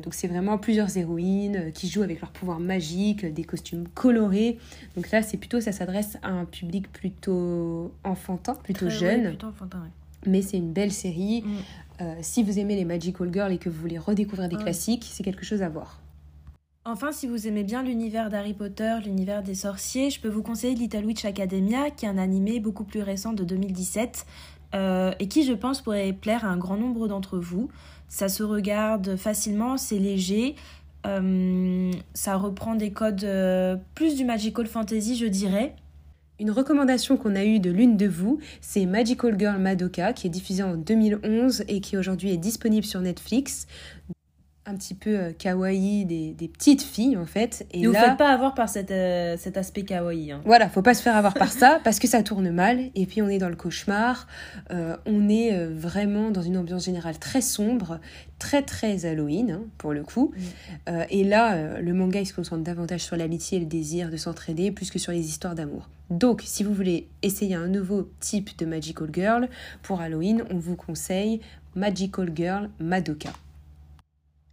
Donc 0.03 0.15
c'est 0.15 0.29
vraiment 0.29 0.57
plusieurs 0.57 0.97
héroïnes 0.97 1.71
qui 1.75 1.89
jouent 1.91 2.03
avec 2.05 2.23
leurs 2.23 2.31
pouvoirs 2.31 2.59
magiques, 2.59 3.25
euh, 3.25 3.31
des 3.31 3.45
costumes 3.45 3.87
colorés. 3.89 4.59
Donc 4.97 5.11
là, 5.11 5.21
c'est 5.23 5.37
plutôt, 5.37 5.61
ça 5.61 5.73
s'adresse 5.73 6.17
à 6.23 6.29
un 6.31 6.47
public 6.47 6.91
plutôt 6.91 7.93
enfantin, 8.03 8.55
plutôt 8.55 8.87
très- 8.87 8.95
jeune. 8.99 9.21
ouais, 9.25 9.29
plutôt 9.29 9.49
enfantin, 9.49 9.81
ouais. 9.83 9.91
Mais 10.31 10.41
c'est 10.41 10.57
une 10.57 10.73
belle 10.73 10.91
série. 10.93 11.43
Mm. 12.01 12.05
Si 12.23 12.43
vous 12.43 12.59
aimez 12.59 12.77
les 12.77 12.85
Magical 12.87 13.31
Girls 13.33 13.53
et 13.53 13.59
que 13.59 13.69
vous 13.69 13.79
voulez 13.79 13.99
redécouvrir 13.99 14.49
des 14.49 14.57
Ouais. 14.57 14.63
classiques, 14.63 15.07
c'est 15.13 15.23
quelque 15.23 15.45
chose 15.45 15.61
à 15.63 15.69
voir. 15.69 16.01
Enfin, 16.87 17.13
si 17.13 17.27
vous 17.27 17.47
aimez 17.49 17.65
bien 17.65 17.83
l'univers 17.83 18.29
d'Harry 18.29 18.53
Potter, 18.53 18.99
l'univers 19.03 19.43
des 19.43 19.55
sorciers, 19.55 20.11
je 20.11 20.21
peux 20.21 20.29
vous 20.29 20.43
conseiller 20.43 20.75
Little 20.75 21.07
Witch 21.07 21.25
Academia, 21.25 21.91
qui 21.91 22.05
est 22.05 22.09
un 22.11 22.19
animé 22.19 22.61
beaucoup 22.61 22.85
plus 22.85 23.01
récent 23.01 23.33
de 23.33 23.43
2017 23.43 24.27
euh, 24.75 25.13
et 25.19 25.27
qui, 25.27 25.45
je 25.45 25.55
pense, 25.55 25.81
pourrait 25.81 26.13
plaire 26.13 26.45
à 26.45 26.49
un 26.49 26.59
grand 26.59 26.77
nombre 26.77 27.09
d'entre 27.09 27.39
vous. 27.39 27.71
Ça 28.09 28.29
se 28.29 28.43
regarde 28.43 29.17
facilement, 29.17 29.79
c'est 29.79 29.99
léger, 29.99 30.57
euh, 31.07 31.91
ça 32.13 32.37
reprend 32.37 32.75
des 32.75 32.93
codes 32.93 33.25
euh, 33.25 33.77
plus 33.95 34.15
du 34.15 34.27
magical 34.27 34.67
fantasy, 34.67 35.17
je 35.17 35.27
dirais. 35.27 35.75
Une 36.39 36.51
recommandation 36.51 37.17
qu'on 37.17 37.35
a 37.35 37.45
eue 37.47 37.61
de 37.61 37.71
l'une 37.71 37.97
de 37.97 38.07
vous, 38.07 38.41
c'est 38.61 38.85
Magical 38.85 39.39
Girl 39.39 39.59
Madoka, 39.59 40.13
qui 40.13 40.27
est 40.27 40.31
diffusée 40.31 40.65
en 40.65 40.77
2011 40.77 41.65
et 41.67 41.81
qui 41.81 41.97
aujourd'hui 41.97 42.31
est 42.31 42.37
disponible 42.37 42.85
sur 42.85 43.01
Netflix. 43.01 43.67
Un 44.67 44.75
petit 44.77 44.95
peu 44.95 45.19
euh, 45.19 45.33
kawaii 45.33 46.05
des, 46.07 46.33
des, 46.33 46.49
petites 46.49 46.83
filles 46.83 47.17
en 47.17 47.27
fait. 47.27 47.67
Et, 47.73 47.83
ne 47.83 47.89
vous 47.89 47.95
faites 47.95 48.17
pas 48.17 48.31
avoir 48.31 48.55
par 48.55 48.69
cet, 48.69 48.91
euh, 48.91 49.37
cet 49.39 49.57
aspect 49.57 49.83
kawaii. 49.83 50.33
Hein. 50.33 50.41
Voilà, 50.45 50.69
faut 50.69 50.83
pas 50.83 50.95
se 50.95 51.03
faire 51.03 51.17
avoir 51.17 51.35
par 51.35 51.53
ça 51.53 51.81
parce 51.85 51.99
que 51.99 52.09
ça 52.09 52.23
tourne 52.23 52.51
mal 52.51 52.91
et 52.95 53.07
puis 53.07 53.21
on 53.21 53.29
est 53.29 53.39
dans 53.39 53.49
le 53.49 53.57
cauchemar. 53.57 54.27
Euh, 54.71 54.97
on 55.07 55.29
est 55.29 55.67
vraiment 55.67 56.31
dans 56.31 56.43
une 56.43 56.57
ambiance 56.57 56.85
générale 56.87 57.19
très 57.19 57.43
sombre, 57.43 58.01
très 58.39 58.63
très 58.63 59.05
Halloween 59.05 59.51
hein, 59.51 59.63
pour 59.79 59.93
le 59.93 60.03
coup. 60.03 60.33
Mm. 60.87 60.91
et 61.11 61.25
là, 61.25 61.81
le 61.81 61.93
manga 61.93 62.21
il 62.21 62.27
se 62.27 62.35
concentre 62.35 62.63
davantage 62.63 63.01
sur 63.01 63.17
l'amitié 63.17 63.59
et 63.59 63.61
le 63.61 63.67
désir 63.67 64.11
de 64.11 64.17
s'entraider 64.17 64.71
plus 64.71 64.91
que 64.91 64.99
sur 64.99 65.13
les 65.13 65.27
histoires 65.27 65.55
d'amour. 65.55 65.89
Donc, 66.11 66.43
si 66.45 66.63
vous 66.65 66.75
voulez 66.75 67.09
essayer 67.23 67.55
un 67.55 67.69
nouveau 67.69 68.11
type 68.21 68.57
de 68.59 68.67
Magical 68.67 69.09
Girl 69.13 69.49
pour 69.83 70.01
Halloween, 70.01 70.45
on 70.51 70.59
vous 70.59 70.77
conseille 70.77 71.41
Magical 71.75 72.31
Girl 72.35 72.71
Madoka. 72.79 73.31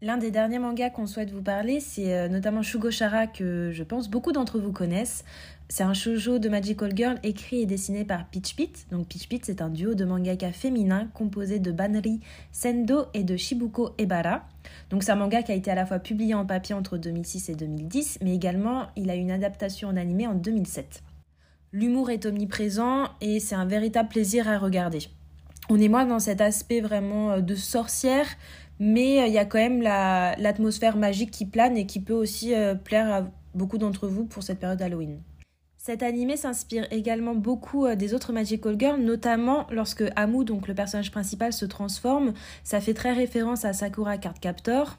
L'un 0.04 0.18
des 0.18 0.32
derniers 0.32 0.58
mangas 0.58 0.90
qu'on 0.90 1.06
souhaite 1.06 1.30
vous 1.30 1.44
parler, 1.44 1.80
c'est 1.80 2.16
euh, 2.16 2.28
notamment 2.28 2.64
Shugoshara 2.64 3.28
que 3.28 3.70
je 3.72 3.84
pense 3.84 4.10
beaucoup 4.10 4.32
d'entre 4.32 4.58
vous 4.58 4.72
connaissent. 4.72 5.24
C'est 5.70 5.84
un 5.84 5.94
shoujo 5.94 6.40
de 6.40 6.50
Magical 6.50 6.92
Girl 6.96 7.20
écrit 7.22 7.62
et 7.62 7.68
dessiné 7.68 8.04
par 8.04 8.26
Peach 8.26 8.56
Pit. 8.56 8.88
Donc 8.90 9.08
Peach 9.08 9.30
Pit, 9.30 9.46
c'est 9.46 9.62
un 9.62 9.70
duo 9.70 9.94
de 9.94 10.04
mangaka 10.04 10.52
féminin 10.52 11.08
composé 11.14 11.60
de 11.60 11.72
Banri 11.72 12.20
Sendo 12.52 13.06
et 13.14 13.24
de 13.24 13.38
Shibuko 13.38 13.92
Ebara. 14.00 14.44
Donc 14.90 15.04
c'est 15.04 15.12
un 15.12 15.18
manga 15.18 15.44
qui 15.44 15.52
a 15.52 15.56
été 15.56 15.70
à 15.70 15.76
la 15.76 15.86
fois 15.86 16.00
publié 16.00 16.34
en 16.34 16.48
papier 16.48 16.74
entre 16.74 16.98
2006 16.98 17.50
et 17.50 17.56
2010, 17.56 18.18
mais 18.24 18.34
également 18.34 18.88
il 18.96 19.12
a 19.12 19.16
une 19.16 19.30
adaptation 19.30 19.88
en 19.88 19.98
animé 19.98 20.26
en 20.26 20.34
2007. 20.34 21.04
L'humour 21.74 22.10
est 22.10 22.26
omniprésent 22.26 23.08
et 23.22 23.40
c'est 23.40 23.56
un 23.56 23.66
véritable 23.66 24.10
plaisir 24.10 24.50
à 24.50 24.58
regarder. 24.58 25.10
On 25.70 25.80
est 25.80 25.88
moins 25.88 26.06
dans 26.06 26.20
cet 26.20 26.42
aspect 26.42 26.82
vraiment 26.82 27.32
euh, 27.32 27.40
de 27.40 27.56
sorcière, 27.56 28.28
mais 28.82 29.22
euh, 29.22 29.28
il 29.28 29.34
y 29.34 29.38
a 29.38 29.46
quand 29.46 29.60
même 29.60 29.84
l'atmosphère 29.84 30.98
magique 30.98 31.30
qui 31.30 31.46
plane 31.46 31.78
et 31.78 31.86
qui 31.86 32.00
peut 32.00 32.16
aussi 32.16 32.56
euh, 32.56 32.74
plaire 32.74 33.14
à 33.14 33.28
beaucoup 33.54 33.78
d'entre 33.78 34.08
vous 34.08 34.26
pour 34.26 34.42
cette 34.42 34.60
période 34.60 34.82
Halloween. 34.82 35.22
Cet 35.78 36.02
animé 36.02 36.36
s'inspire 36.36 36.88
également 36.90 37.36
beaucoup 37.36 37.86
euh, 37.86 37.96
des 37.96 38.16
autres 38.16 38.34
Magical 38.34 38.76
Girls, 38.80 39.00
notamment 39.00 39.68
lorsque 39.70 40.04
Amu, 40.16 40.46
donc 40.46 40.68
le 40.68 40.74
personnage 40.74 41.12
principal, 41.12 41.54
se 41.54 41.66
transforme. 41.66 42.34
Ça 42.64 42.82
fait 42.82 42.96
très 42.96 43.14
référence 43.14 43.66
à 43.66 43.74
Sakura 43.74 44.18
Card 44.18 44.40
Captor, 44.40 44.98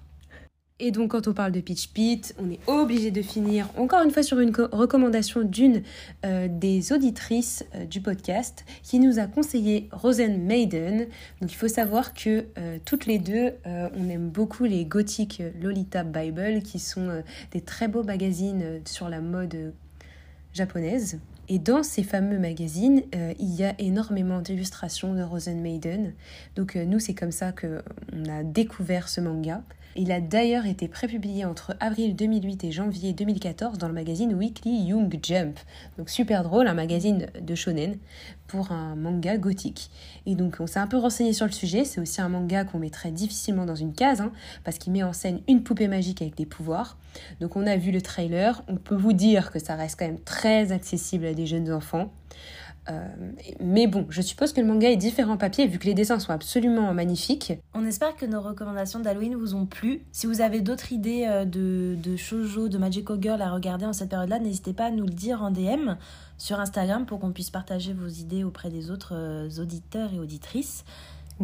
et 0.83 0.91
donc 0.91 1.13
quand 1.13 1.29
on 1.29 1.33
parle 1.33 1.53
de 1.53 1.61
Pitch 1.61 1.89
Pit, 1.89 2.35
on 2.39 2.51
est 2.51 2.59
obligé 2.67 3.13
de 3.13 3.23
finir 3.23 3.69
encore 3.77 4.03
une 4.03 4.11
fois 4.11 4.25
sur 4.25 4.41
une 4.41 4.53
recommandation 4.73 5.43
d'une 5.43 5.83
euh, 6.25 6.49
des 6.51 6.93
auditrices 6.93 7.65
euh, 7.77 7.85
du 7.85 8.01
podcast 8.01 8.65
qui 8.83 8.99
nous 8.99 9.21
a 9.21 9.27
conseillé 9.27 9.89
Rosen 9.93 10.43
Maiden. 10.43 11.07
Donc 11.41 11.53
il 11.53 11.55
faut 11.55 11.69
savoir 11.69 12.15
que 12.15 12.47
euh, 12.59 12.79
toutes 12.85 13.07
les 13.07 13.21
deux, 13.21 13.53
on 13.65 14.09
aime 14.09 14.29
beaucoup 14.29 14.65
les 14.65 14.85
gothiques 14.85 15.41
Lolita 15.61 16.03
Bible 16.03 16.63
qui 16.63 16.81
sont 16.81 17.23
des 17.53 17.61
très 17.61 17.87
beaux 17.87 18.03
magazines 18.03 18.81
sur 18.85 19.09
la 19.09 19.21
mode 19.21 19.73
japonaise. 20.53 21.21
Et 21.49 21.59
dans 21.59 21.83
ces 21.83 22.03
fameux 22.03 22.39
magazines, 22.39 23.03
il 23.39 23.55
y 23.55 23.65
a 23.65 23.75
énormément 23.79 24.41
d'illustrations 24.41 25.15
de 25.15 25.23
Rosen 25.23 25.61
Maiden. 25.61 26.13
Donc 26.57 26.75
nous, 26.75 26.99
c'est 26.99 27.15
comme 27.15 27.33
ça 27.33 27.53
qu'on 27.53 28.29
a 28.29 28.43
découvert 28.43 29.09
ce 29.09 29.21
manga. 29.21 29.63
Il 29.95 30.11
a 30.11 30.23
d'ailleurs 30.23 30.65
été 30.65 30.89
prépublié 30.89 31.45
entre 31.45 31.77
avril 31.79 32.17
2008 32.17 32.65
et 32.65 32.73
janvier 32.73 33.13
2014 33.13 33.77
dans 33.77 33.89
le 33.89 33.93
magazine 33.93 34.33
Weekly 34.33 34.85
Young 34.85 35.19
Jump. 35.23 35.59
Donc 35.99 36.09
super 36.09 36.43
drôle, 36.45 36.67
un 36.67 36.75
magazine 36.75 37.27
de 37.39 37.55
shonen 37.55 37.99
pour 38.47 38.73
un 38.73 38.97
manga 38.97 39.37
gothique. 39.37 39.91
Et 40.25 40.35
donc 40.35 40.57
on 40.61 40.67
s'est 40.67 40.79
un 40.79 40.87
peu 40.87 40.97
renseigné 40.97 41.35
sur 41.35 41.45
le 41.45 41.53
sujet, 41.53 41.85
c'est 41.85 42.01
aussi 42.01 42.23
un 42.23 42.31
manga 42.31 42.65
qu'on 42.65 42.79
mettrait 42.79 43.11
difficilement 43.11 43.67
dans 43.67 43.75
une 43.75 43.93
case, 43.93 44.23
hein, 44.23 44.33
parce 44.65 44.79
qu'il 44.79 44.95
met 44.95 45.03
en 45.03 45.13
scène 45.13 45.41
une 45.47 45.63
poupée 45.63 45.89
magique 45.89 46.23
avec 46.23 46.37
des 46.37 46.47
pouvoirs. 46.47 46.97
Donc 47.41 47.57
on 47.57 47.67
a 47.67 47.77
vu 47.77 47.91
le 47.91 48.01
trailer, 48.01 48.63
on 48.69 48.77
peut 48.77 48.97
vous 48.97 49.13
dire 49.13 49.51
que 49.51 49.59
ça 49.59 49.75
reste 49.75 49.99
quand 49.99 50.07
même 50.07 50.21
très 50.21 50.73
accessible 50.73 51.27
à 51.27 51.35
des 51.35 51.47
jeunes 51.47 51.71
enfants. 51.71 52.11
Euh, 52.91 53.07
mais 53.61 53.87
bon, 53.87 54.07
je 54.11 54.21
suppose 54.23 54.53
que 54.53 54.61
le 54.61 54.67
manga 54.67 54.91
est 54.91 54.97
différent 54.97 55.35
en 55.35 55.37
papier 55.37 55.67
vu 55.67 55.79
que 55.79 55.87
les 55.87 55.95
dessins 55.95 56.19
sont 56.19 56.33
absolument 56.33 56.93
magnifiques. 56.93 57.53
On 57.75 57.87
espère 57.87 58.17
que 58.17 58.27
nos 58.27 58.41
recommandations 58.41 58.99
d'Halloween 58.99 59.37
vous 59.37 59.55
ont 59.55 59.67
plu. 59.67 60.03
Si 60.11 60.27
vous 60.27 60.41
avez 60.41 60.61
d'autres 60.61 60.93
idées 60.93 61.27
euh, 61.29 61.45
de, 61.45 61.97
de 62.03 62.17
shoujo, 62.17 62.69
de 62.69 62.79
magical 62.79 63.19
girl 63.21 63.41
à 63.41 63.51
regarder 63.53 63.87
en 63.87 63.93
cette 63.93 64.11
période-là, 64.11 64.41
n'hésitez 64.41 64.73
pas 64.73 64.87
à 64.87 64.91
nous 64.91 65.05
le 65.05 65.13
dire 65.13 65.43
en 65.43 65.51
DM 65.51 65.97
sur 66.39 66.59
Instagram 66.59 67.07
pour 67.07 67.21
qu'on 67.21 67.31
puisse 67.31 67.51
partager 67.51 67.93
vos 67.93 68.09
idées 68.09 68.43
auprès 68.43 68.69
des 68.69 68.91
autres 68.91 69.15
euh, 69.15 69.49
auditeurs 69.61 70.13
et 70.13 70.19
auditrices. 70.19 70.85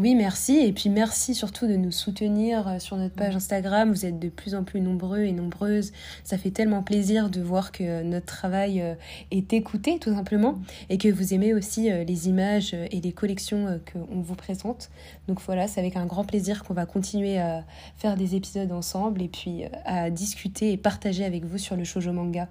Oui, 0.00 0.14
merci. 0.14 0.58
Et 0.58 0.72
puis 0.72 0.90
merci 0.90 1.34
surtout 1.34 1.66
de 1.66 1.74
nous 1.74 1.90
soutenir 1.90 2.68
euh, 2.68 2.78
sur 2.78 2.96
notre 2.96 3.16
page 3.16 3.34
Instagram. 3.34 3.90
Vous 3.90 4.06
êtes 4.06 4.20
de 4.20 4.28
plus 4.28 4.54
en 4.54 4.62
plus 4.62 4.80
nombreux 4.80 5.22
et 5.22 5.32
nombreuses. 5.32 5.90
Ça 6.22 6.38
fait 6.38 6.52
tellement 6.52 6.84
plaisir 6.84 7.30
de 7.30 7.40
voir 7.40 7.72
que 7.72 8.04
notre 8.04 8.26
travail 8.26 8.80
euh, 8.80 8.94
est 9.32 9.52
écouté 9.52 9.98
tout 9.98 10.14
simplement 10.14 10.61
et 10.88 10.98
que 10.98 11.08
vous 11.08 11.34
aimez 11.34 11.52
aussi 11.52 11.90
euh, 11.90 12.04
les 12.04 12.28
images 12.28 12.74
et 12.74 13.00
les 13.00 13.11
collections 13.11 13.80
qu'on 13.92 14.20
vous 14.20 14.37
présente. 14.37 14.88
Donc 15.26 15.40
voilà, 15.40 15.66
c'est 15.66 15.80
avec 15.80 15.96
un 15.96 16.06
grand 16.06 16.24
plaisir 16.24 16.62
qu'on 16.62 16.74
va 16.74 16.87
continuer 16.87 17.40
à 17.40 17.64
faire 17.96 18.16
des 18.16 18.37
épisodes 18.37 18.70
ensemble 18.70 19.20
et 19.20 19.28
puis 19.28 19.64
à 19.84 20.11
discuter 20.11 20.70
et 20.70 20.76
partager 20.76 21.24
avec 21.24 21.44
vous 21.44 21.58
sur 21.58 21.74
le 21.74 21.82
shoujo 21.82 22.12
manga. 22.12 22.46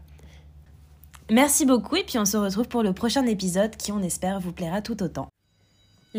Merci 1.32 1.66
beaucoup 1.66 1.96
et 1.96 2.04
puis 2.04 2.20
on 2.20 2.26
se 2.26 2.36
retrouve 2.36 2.68
pour 2.68 2.84
le 2.84 2.92
prochain 2.92 3.26
épisode 3.26 3.78
qui 3.78 3.94
on 3.94 4.02
espère 4.02 4.42
vous 4.42 4.52
plaira 4.52 4.82
tout 4.82 5.02
autant. 5.02 5.30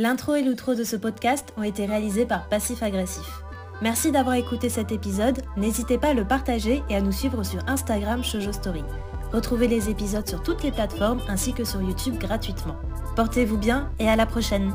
L'intro 0.01 0.37
et 0.37 0.45
l'outro 0.45 0.77
de 0.77 0.85
ce 0.85 0.95
podcast 0.95 1.53
ont 1.57 1.65
été 1.65 1.85
réalisés 1.85 2.25
par 2.25 2.49
Passif 2.49 2.85
Agressif. 2.85 3.43
Merci 3.83 4.13
d'avoir 4.13 4.37
écouté 4.37 4.69
cet 4.69 4.93
épisode, 4.93 5.43
n'hésitez 5.57 5.99
pas 5.99 6.11
à 6.11 6.15
le 6.15 6.25
partager 6.25 6.85
et 6.89 6.95
à 6.95 7.01
nous 7.01 7.11
suivre 7.11 7.43
sur 7.43 7.59
Instagram 7.67 8.23
Shoujo 8.23 8.53
Story. 8.53 8.85
Retrouvez 9.33 9.67
les 9.67 9.91
épisodes 9.91 10.29
sur 10.29 10.41
toutes 10.41 10.63
les 10.63 10.71
plateformes 10.71 11.21
ainsi 11.27 11.53
que 11.53 11.65
sur 11.65 11.83
YouTube 11.83 12.17
gratuitement. 12.17 12.77
Portez-vous 13.17 13.59
bien 13.59 13.91
et 13.99 14.09
à 14.09 14.15
la 14.15 14.25
prochaine 14.25 14.73